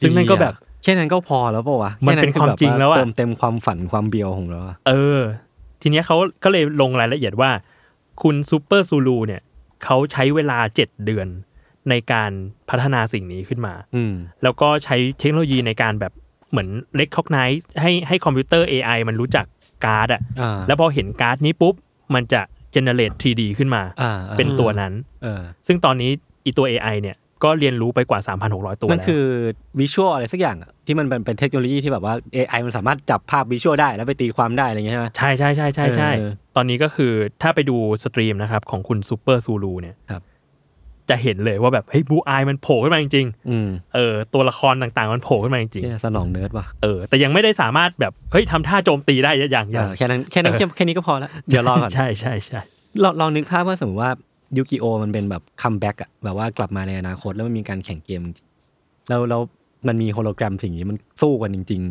[0.01, 5.21] ซึ่งนั่นก็แบบแค่นั้นก็พอแล้วป่าวะมันเป็นแค่ความจริงแล้วอะเติมเต็มความฝันความเบียวของเราอะเออ
[5.81, 7.51] ทีเนี้ยเขาก็เลยลงรายละเอียดว่า
[8.23, 9.43] คุณ Super Zulu เนี่ย
[9.85, 11.29] เขาใช้เวลาเจ็ดเดือน
[11.91, 12.31] ในการ
[12.69, 16.13] พัฒนาสิ่งนี้ขึ้นมาอืมแล้วก็ใช้เทคโนโลยีในการแบบ
[16.51, 19.47] เหมือน recognize ให้ให้คอมพิวเตอร์ AI มันรู้จัก
[19.85, 21.75] การ์ดอะอ่าแล้วพอเห็นการ์ดนี้ปุ๊บ
[22.15, 22.41] มันจะ
[22.73, 26.11] generate 3D ขึ้นมาอ่าเป็นตัวนั้นเออซึ่งตอนนี้
[26.45, 29.25] อีตัว AI เนี่ย ก็เรียนรู้ไปกว่า 3,600 ตัวมันแล้วคือ
[29.81, 40.23] visual อะไรสักอย่างอะที่มันเป็นเป็นเทคโนโลยีที่แบบว่า AI มันสามารถจับภาพ visual ได้แล้วไปตีความได้อะไรอย่างเงี้ยใช่ไหมใช่ใช่ใช่ใช่ใช่เออตอนนี้ก็คือถ้าไปดู stream นะครับของคุณ Super Zulu เนี่ยครับ
[41.11, 52.61] จะเห็นเลยว่าแบบเฮ้ยบูอายมันโผล่ขึ้นมาจริงอืมๆเออตัวละครต่างๆมันโผล่ขึ้นมาจริงเนี่ยสนองเนิร์ดว่ะๆเออแต่ยังไม่ได้สามารถแบบเฮ้ยทำท่าโจมตีได้อย่างอเอย่างอแค่นั้นแค่นั้นแค่แค่นี้ก็พอแล้วเดี๋ยวรอก่อนใช่ใช่ใช่
[53.01, 54.13] เราเรานึกภาพว่าสมมติว่า
[54.57, 59.41] Yu-Gi-Oh มันเป็นแบบ comeback อะแบบว่ากลับมาในอนาคตแล้วมันมีการแข่งเกมจริงๆแล้วแล้ว
[59.89, 61.83] มันมีโฮโลแกรมสิ่งนี้มันสู้กันจริง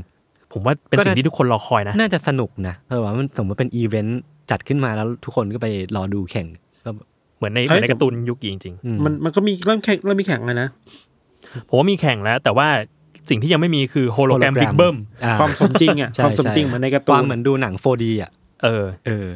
[0.54, 6.48] ผมว่าเป็นก็สิ่งน่าที่ทุกคนรอคอยนะๆน่าจะสนุกนะเพราะว่ามันสมมติเป็นอีเวนต์จัดขึ้นมาแล้วทุกคนก็ไปรอดูแข่ง
[6.86, 6.92] ก็
[7.38, 12.68] เหมือนในเหมือนในการ์ตูนยุคจริงอืมมันมันก็มีเริ่มแข่งเริ่มมีแข่งเลยนะๆผมว่ามีแข่งแล้ว แต่ว่า
[13.30, 18.32] สิ่งที่ยังไม่มีคือโฮโลแกรมบิ๊กเบิ้มอ่าความสมจริงอะใช่ความสมจริงใช่เหมือนในการ์ตูนความเหมือนดูหนัง 4D อะ
[18.64, 19.28] เออเออ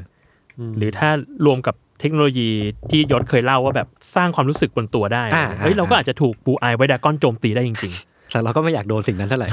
[0.78, 1.10] หรือถ้า
[1.46, 2.50] รวมกับ เทคโนโลยี
[2.92, 7.94] ที่ยศเคยเล่าว่าแบบสร้างความรู้สึกบนตัวได้อ่าเฮ้ยเราก็อาจจะถูกบูอายไว้ดากอนโจมตีได้จริง
[8.32, 9.50] แต่เราก็ไม่อยากโดนสิ่งนั้นเท่าไหร่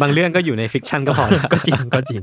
[0.00, 2.20] บางเรื่องก็อยู่ในฟิกชันก็พอแล้วๆก็จริงก็จริง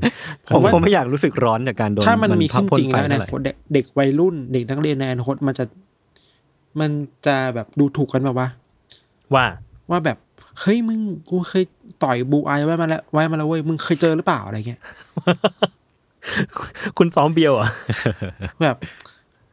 [0.54, 5.64] ผมผมไม่อยากรู้สึกร้อนจากการโดนถ้ามันมีขึ้นพ่จริงไฟแล้วเท่าเนี่ยไหร่เด็กเด็กวัยรุ่นเด็กนักเรียนในอนาคตมันจะ
[6.80, 6.90] มัน
[7.26, 8.48] จะแบบดูถูกกันแบบว่า
[9.34, 9.46] ว่า
[9.90, 10.18] ว่าแบบ
[10.60, 10.98] เฮ้ยมึง
[11.30, 11.64] กูเคย
[12.04, 14.80] ต่อยบูไอไว้มาแล้วไว้มาแล้วเว้ยมึงเคยเจอหรือเปล่าอะไรเงี้ย
[16.98, 17.70] คุณซ้อมเบียวเหรอะ
[18.62, 18.76] แบบ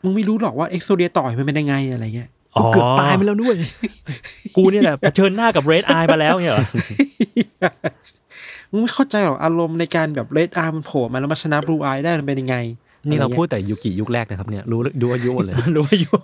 [0.05, 2.29] มึงไม่รู้หรอกว่า Exodia ต่อยมันเป็นยังไงอะไรเงี้ย
[2.73, 3.55] เกือบตายไปแล้วด้วย
[4.55, 6.65] กูเนี่ยแหละเผชิญหน้ากับ Red-Eyes มาแล้วเนี่ยเหรอ
[8.71, 12.57] มึงไม่เข้าใจหรอกอารมณ์ในการแบบ Red-Eyes มันโผล่มาแล้วมาชนะ Blue-Eyes ได้มันเป็นยังไง
[13.09, 16.17] นี่เราอะไรงี้ยพูดแต่ยุกิยุคแรกนะครับเนี่ย รู้ดูอายุหมดเลย รู้อยู่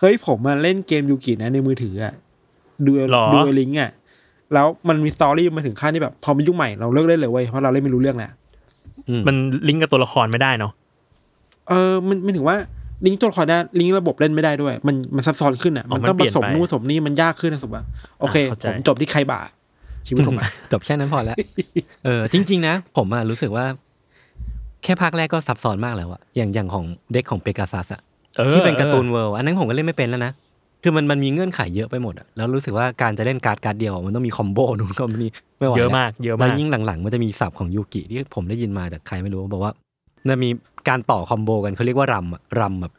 [0.00, 2.12] เฮ้ยผมมาเล่นเกมยูกินะในมือถืออะ
[2.86, 3.90] ดูเอลหรอดูเอลิงอะ
[4.54, 8.30] แล้วมันมีสตอรี่มาถึงขั้นที่แบบ พอเป็นยุคใหม่เราเลิกเล่นเลยเว้ยเพราะเราเล่นไม่รู้เรื่องแหละ
[9.26, 9.36] มัน
[9.68, 10.72] ลิงก์กับตัวละครไม่ได้เนาะ
[11.70, 12.56] เออมันมันถึงว่า
[13.06, 17.82] ลิงก์ตัวละครได้ลิงก์ระบบเล่นไม่ได้ด้วย มันมันซับซ้อนขึ้นอะมันต้องผสมนู่นผสมนี่มันยากขึ้นนะสมว่า
[18.20, 19.40] โอเค ผมจบที่ใครบ่า
[20.06, 21.36] ชีวิตผมอะจบแค่นั้นพอแล้ว
[22.04, 23.66] เออจริง ๆ นะ ผมอะรู้สึกว่า
[24.84, 28.00] แค่ภาคแรกก็ซับซ้อนมากแล้วอะอย่างอย่างของเด็กของเปกาซัสอะ
[28.40, 30.32] ออที่เป็น Toon World อันนั้นผมก็เล่นไม่เป็นแล้วนะ
[30.82, 35.26] คือมันมันมีเงื่อนไขเยอะไปหมดอะแล้วรู้สึกว่าการจะเล่นการ์ดการ์ดเดียวอะมันต้องมี combo นู่นก็มี
[35.58, 39.72] ไม่ไหวเยอะแล้วมากเยอะมากแล้วยิ่งหลังๆ มันจะมีศัพท์ของยูกิที่ผมได้ยินมาจากใครไม่รู้บอกว่า
[40.28, 40.50] มันมี
[40.88, 42.92] การต่อ combo กันเขาเรียกว่ารำอะรำแบบ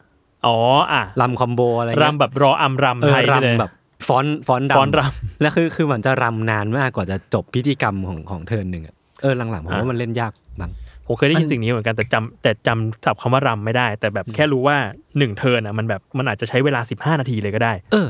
[0.46, 0.58] อ๋อ
[0.92, 3.70] อะรำ combo อะไรเงี้ยรำแบบรออัมรำเอไทอยนี่เลยรำแบบ
[4.08, 5.00] ฟอนต์ฟอนต์ดำฟอนต์ร
[5.40, 10.70] แล้วคือคือมันจะรำนานมากกว่าจะจบพิธีกรรมของของ turn หนึ่งอะเออหลังๆผมว่าอะมันเล่นยากบาง
[11.06, 14.76] ผมเคยได้ยินสิ่งนี้เหมือนกันแต่จำแต่จำศัพท์คำว่ารำไม่ได้ แต่แบบแค่รู้ว่า
[15.18, 18.08] หนึ่งเทิร์นอะมันแบบมันอาจจะใช้เวลาสิบห้านาทีเลยก็ได้ เออ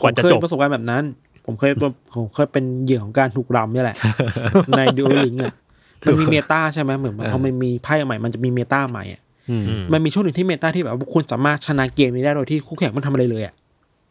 [0.00, 1.02] กว่าจะผมเคยจบประสบการณ์แบบนั้น
[1.46, 1.72] ผมเคย
[2.14, 3.96] ผมเคยเป็นเหยื่อของการถูกรำเนี่ยแหละ
[4.76, 5.54] ในดูลิงอะ
[6.06, 13.54] มันมีเมตาใช่ไหมเหมือนเออพอมันมีไพ่ใหม่มันจะมีเมตาใหม่อะอืมอืมมันมีช่วงหนึ่งที่เมตาที่แบบว่าคุณสามารถชนะเกมนี้ได้โดยที่คู่แข่งไม่ทำอะไรเลยอะ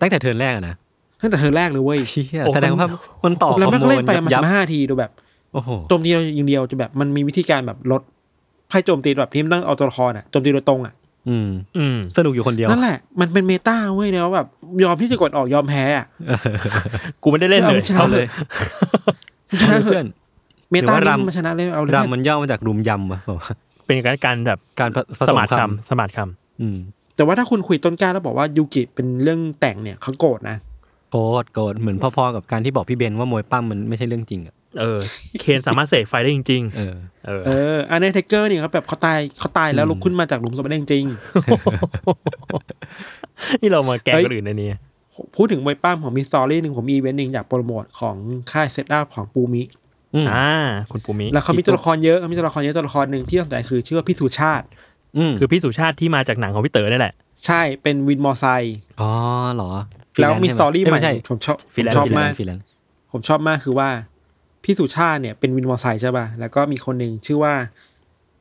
[0.02, 0.76] ตั้งแต่เทิร์นแรกอะนะ
[1.22, 2.88] ตั้งแต่เธอแรกเลยเว้ยเชี่ยโอ้แสดงว่า
[3.26, 5.12] มันต่อแล้วคอมันมก็โบเล่นไปมายัสิบบห้าทีดูแบบ
[5.54, 8.02] โอ้โหโจมตีเราอย่างเดียวจะแบบมันมีวิธีการแบบลด
[8.70, 10.94] ไพ่โจมตีแบบที่มันต้องเอาตัวละครอะโจมตีโดยตรงอะ
[11.30, 14.48] อืมอืมสนุกอยู่คนเดียวนั่นแหละมันเป็นเมตาเว้ยเนี่ยว่าแบบ
[14.84, 16.06] ยอมที่จะกดออกยอมแพ้อะ
[17.24, 18.26] กูไม่ได้เล่นเลยเอาชนะเข้าเลย
[19.62, 20.08] ชนะเถเพื่ออะน
[20.72, 23.54] เมตาหรือว่านี่รำมันชนะเลยเอาเลยรำมันย่อมาจากรุมยำอะบอกว่า
[23.86, 26.78] เป็นการการแบบการผผสสมมาร์ทคคำสมาร์ทคำอืม
[27.16, 30.58] แต่ว่าถ้าคุณคุยต้นกล้าแล้วบอกว่ายูกิเป็นเรื่องแต่งเนี่ยเขาโกรธนะ
[31.12, 35.00] โกรธโกรธเหมือนพอๆกับการที่บอกพี่เบนว่ามวยปั้มมันไม่ใช่เรื่องจริงอะำเออ
[35.40, 41.06] Kane สามารถเสกไฟได้จริงเออๆเออ เอออันในเทเกอร์เนี่ยเขาแบบเขาตายเขาตายแล้วลุกขึ้นมาจากหลุมศพได้จริง
[43.62, 48.16] นี่เรามาแกล้งเฮ้ยคนอื่นในนี้ๆพูดถึงมวยปั้มผมมี story หนึ่งผมมีอีเวนต์หนึ่งอยากโปรโมทของ
[48.52, 49.64] ค่าย Setup ของปูมิ
[50.16, 50.50] อืมอ่า
[50.92, 54.66] คุณปูมิ แล้วเขามีตัวละครเยอะเขามีตัวละครเยอะตัวละครหนึ่งที่น่าสนใจคือชื่อว่าพี่สุชาติ
[55.18, 57.14] อืมคือพี่สุชาติที่มาจากหนังของพี่เต๋อนี่แหละ
[57.46, 59.10] ใช่เป็นวินมอไซค์อ๋อ
[59.56, 59.72] เหรอ
[60.22, 62.66] แล้วมี story ใหม่ใช่ผมชอบฟรีแลนซ์ผมชอบฟรีแลมากฟรีแลนซ์
[63.12, 63.90] ผมชอบมากคือว่า
[64.64, 67.54] พี่สุชาติเนี่ยเป็นวินมอไซค์ใช่ป่ะแล้วก็มีคนหนึ่งชื่อว่า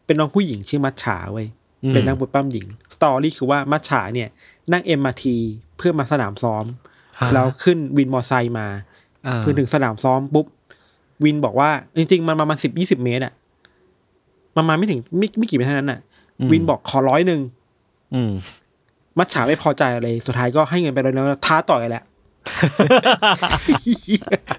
[0.06, 1.46] เป็นน้องผู้หญิงชื่อมัชฉาเว้ย
[1.84, 4.28] อืมเป็นนักมวยปั้มหญิง story คือว่ามัชฉาเนี่ย
[4.72, 5.36] นั่ง MRT
[5.76, 6.64] เพื่อมาสนามซ้อม
[7.34, 8.66] แล้วขึ้นวินมอไซค์มา
[9.26, 10.46] อ่าเพื่อถึงสนามซ้อมปุ๊บ
[11.24, 13.32] วินบอกว่า จริง ๆ มันประมาณสิบยี่สิบเมตรอะ
[14.56, 16.00] มันมาไม่ถึงไม่ไม่กี่เมตรเท่านั้นอะ
[16.50, 17.40] วินบอกขอร้อยหนึ่ง
[18.14, 18.30] อืม
[19.18, 22.04] มัชฉาไม่พอใจอะไร สุดท้ายก็ให้เงินไปเลยแล้วท้าต่อยแหละ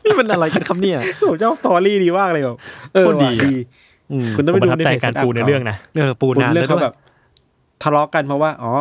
[0.03, 2.57] นี่มันอะไรกันครับเนี่ยผมชอบสตอรี่ดีมากเลยแบบ
[2.93, 3.53] เออโคตรดีว่ะอะดี
[4.11, 6.95] อืมคุณต้องผไปมปดูระทับใจการปูในเรื่องนะเออปูคุณนานเรื่แล้องวด้เขาวยแบบ
[7.84, 8.71] ทะเลาะกันเพราะว่าอ๋อ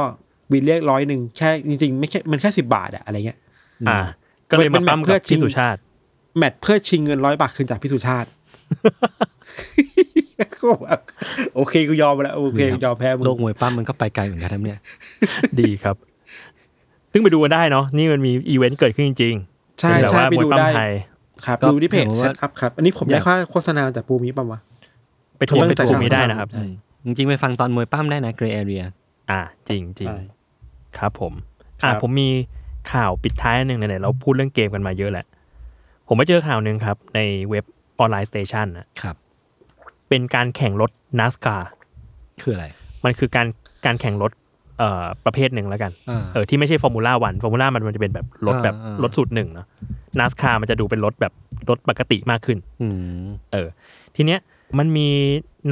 [0.53, 3.39] วินเรียกร้อยหนึ่งแค่จริงๆไม่แค่มันแค่สิบาทอะอะไรเงี้ย
[3.89, 3.99] อ่า
[4.51, 5.81] ก็เลยมาปั้มเป็นแบบเพื่กับอชิงพี่สุชาติ
[6.39, 8.29] แมทเพื่อชิงเงินร้อยบาทคืนจากพี่สุชาติ
[10.55, 11.01] ก็แบบ
[11.55, 14.81] โอเคกูยอมไปแล้วโอเคกูยอมแพ้มึงโลกมวยปั้มมันก็ไปไกลเหมือนกันนะเนี่ย
[15.61, 15.97] ดีครับ
[17.13, 20.91] ซึ่งไปดูกันได้เนาะนี่มันมีอีเวนต์เกิดขึ้นจริงๆใช่เป็นแบบใช่ว่าไปมวยดูปั้มได้ไทย
[21.47, 24.61] ครับก็ดูที่เพจผมเซว่าตอัพครับ อันนี้ผมอได้ยากค่าโฆษณาจากปูมิป่ะวะ
[25.39, 26.65] ไปทัวร์ผมไปตั้งใจทัวร์มีได้ชอบนะครับใช่
[27.05, 28.83] จริงๆ ไปฟังตอนมวยปั้มได้นะเกร y a แอเรีย
[29.31, 30.19] อ่า จริงจริงใช่
[30.99, 31.33] ครับผม
[31.83, 32.31] อะครับผมมี
[32.93, 35.27] ข่าวปิดท้ายอันหนึ่งไหนๆเราพูดเรื่องเกมกันมาเยอะแหละ
[36.09, 37.65] ผมไปเจอข่าวหนึ่งครับ ในเว็บ
[37.99, 39.17] ออนไลน์สเตชันนะครับ
[40.09, 40.91] เป็นการแข่งรถ
[41.21, 41.63] NASCAR
[42.43, 42.67] คืออะไร
[43.05, 43.47] มันคือการ
[43.87, 44.33] การแข่งรถ
[44.79, 49.67] เอ่อประเภทหนึ่งแล้วกันอ่าเออที่ไม่ใช่ Formula One Formula มันมันจะเป็นแบบรถแบบอ่าอ่ารถสูตรหนึ่งเนาะ
[50.19, 51.33] NASCAR มันจะดูเป็นรถแบบ
[51.69, 52.87] รถปกติมากขึ้นอื
[53.27, 53.69] มเออ
[54.17, 54.41] ทีเนี้ย
[54.79, 55.09] มันมี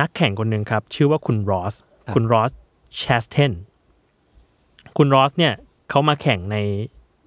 [0.01, 1.74] นักแข่งคนหนึ่งครับ ชื่อว่าคุณ Ross
[2.07, 2.51] ครับคุณ Ross
[2.99, 3.53] Chastain
[4.97, 5.53] คุณ Ross เนี่ย
[5.91, 6.57] เขามาแข่งใน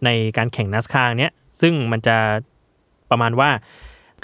[0.05, 1.31] ในการแข่ง NASCAR เนี้ย
[1.61, 2.17] ซึ่งมันจะ
[3.11, 3.49] ประมาณว่า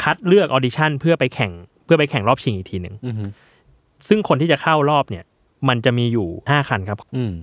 [0.04, 1.52] คัดเลือกออดิชั่นเพื่อไปแข่ง
[1.86, 3.16] เพื่อไปแข่งรอบชิงอีกทีหนึ่งอืม
[4.08, 5.24] ซึ่งคนที่จะเข้ารอบเนี่ย
[5.70, 7.34] มันจะมีอยู่ห้าคันครับอืม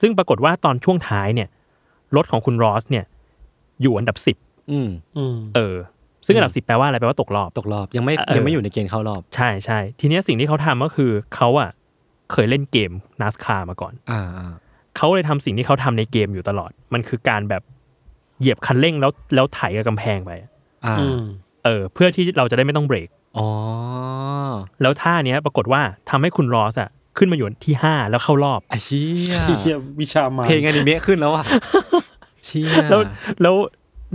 [0.00, 1.48] ซึ่งปรากฏว่าตอนช่วงท้ายเนี่ย
[2.16, 3.04] รถของคุณ Ross เนี่ย
[3.82, 4.36] อยู่อันดับสิบ
[4.72, 5.76] อืมอืมเออ
[6.26, 11.70] ซึ่งอันดับสิบแปลว่าอะไรแปลว่าตกรอบตกรอบยังไม่เออยังไม่อยู่ในเกณฑ์เข้ารอบ ใช่ใช่ทีเนี้ยสิ่งที่เขาทำก็คือเขาอะ
[12.32, 14.52] เคยเล่นเกมนาสคามาก่อน อ่าอ่า
[14.96, 17.62] เขาเลยทำสิ่งที่เขาทำในเกมอยู่ตลอด มันคือการแบบ
[18.40, 20.30] เหยียบคันเร่งแล้วแล้วไถกับกำแพงไป
[20.86, 21.22] อะอ่าอืม
[21.64, 23.08] เออเพื่อที่เราจะได้ไม่ต้องเบรก
[23.38, 23.48] อ๋อ
[24.82, 31.44] แล้วท่าเนี้ยปรากฏว่าทำให้คุณรอสอะขึ้นมาอยู่ที่ห้าแล้วเข้ารอบไอ้เชี่ยเฮียวิชามาเพลงอนิเมะขึ้นแล้วอะ
[32.46, 33.00] เชี่ยแล้ว
[33.42, 33.54] แล้ว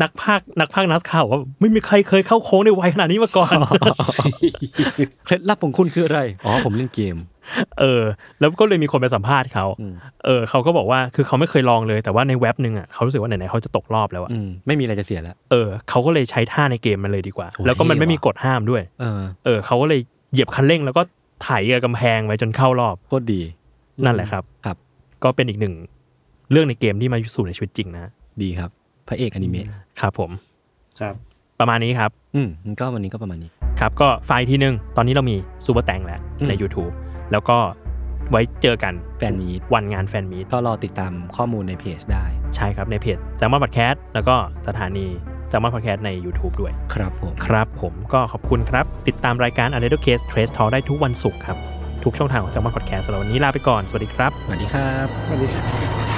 [0.02, 3.52] นักภาคนักภาคนัสคาบอกว่าไม่มีใครเคยเข้าโค้งในวัยขนาดนี้มาก่อน
[5.26, 7.16] เคล็ดลับของคุณคืออะไร อ๋อผมเล่นเกม
[7.80, 8.02] เออ
[8.40, 9.94] แล้วก็เลยมีคนไปสัมภาษณ์เขาอืม
[10.26, 20.00] เออเขาก็บอกว่าคือเขาไม่เคยลองเลยแต่ว่าในเว็บหนึ่งอะเขารู้สึกว่าไหนๆเขาจะตกรอบแล้วอะอืมไม่มีอะไรจะเสียแล้ว เออเขาก็เลยใช้ท่าในเกมมันเลยดีกว่าโอ้แล้วก็มันเท่ไม่มีว่ะกฎห้ามด้วย เออ เออเขาก็เลย
[20.32, 21.02] เหยียบคันเร่งแล้วก็
[21.44, 23.42] ไถกับกำแพงไปจนเข้ารอบโคตรดี
[24.06, 24.78] นั่นแหละครับครับ
[25.24, 25.74] ก็เป็นอีกหนึ่ง
[26.52, 28.70] เรื่องในเกมที่มาสู่ในชีวิตจริงนะดีครับ
[29.08, 29.66] พระเอกอนิเมะ
[30.02, 30.32] ครับผม
[31.00, 31.16] ครับ
[31.60, 35.36] ประมาณนี้ครับ อืมงั้นก็วันนี้ก็ประมาณนี้ ครับ ก็ไฟล์ที่หนึ่งตอนนี้เรามี
[35.66, 36.92] ซูเปอร์แตงแล้วอืมใน YouTube
[37.34, 37.58] แล้วก็
[38.32, 42.26] ไว้เจอกันแฟนมีตวันงานแฟนมีตก็รอติดตามข้อมูลในเพจได้
[42.56, 44.36] ใช่ครับในเพจ s ซ l m o n Podcast แล้วก็
[44.68, 45.06] สถานี
[45.50, 49.86] s ซ l m o n Podcast ใน YouTube ด้วย ครับผมครับผมก็ขอบคุณครับ ติดตามรายการ u n d
[49.86, 51.58] e r Case Trace Talk ได้ทุกวันศุกร์ครับ
[52.04, 55.64] ทุกช่องทางของ s ซ l m o n Podcast สำหรับวันนี้ลาไปก่อน สวัสดีครับ สวัสดีครับ สวัสดีครั
[56.12, 56.13] บ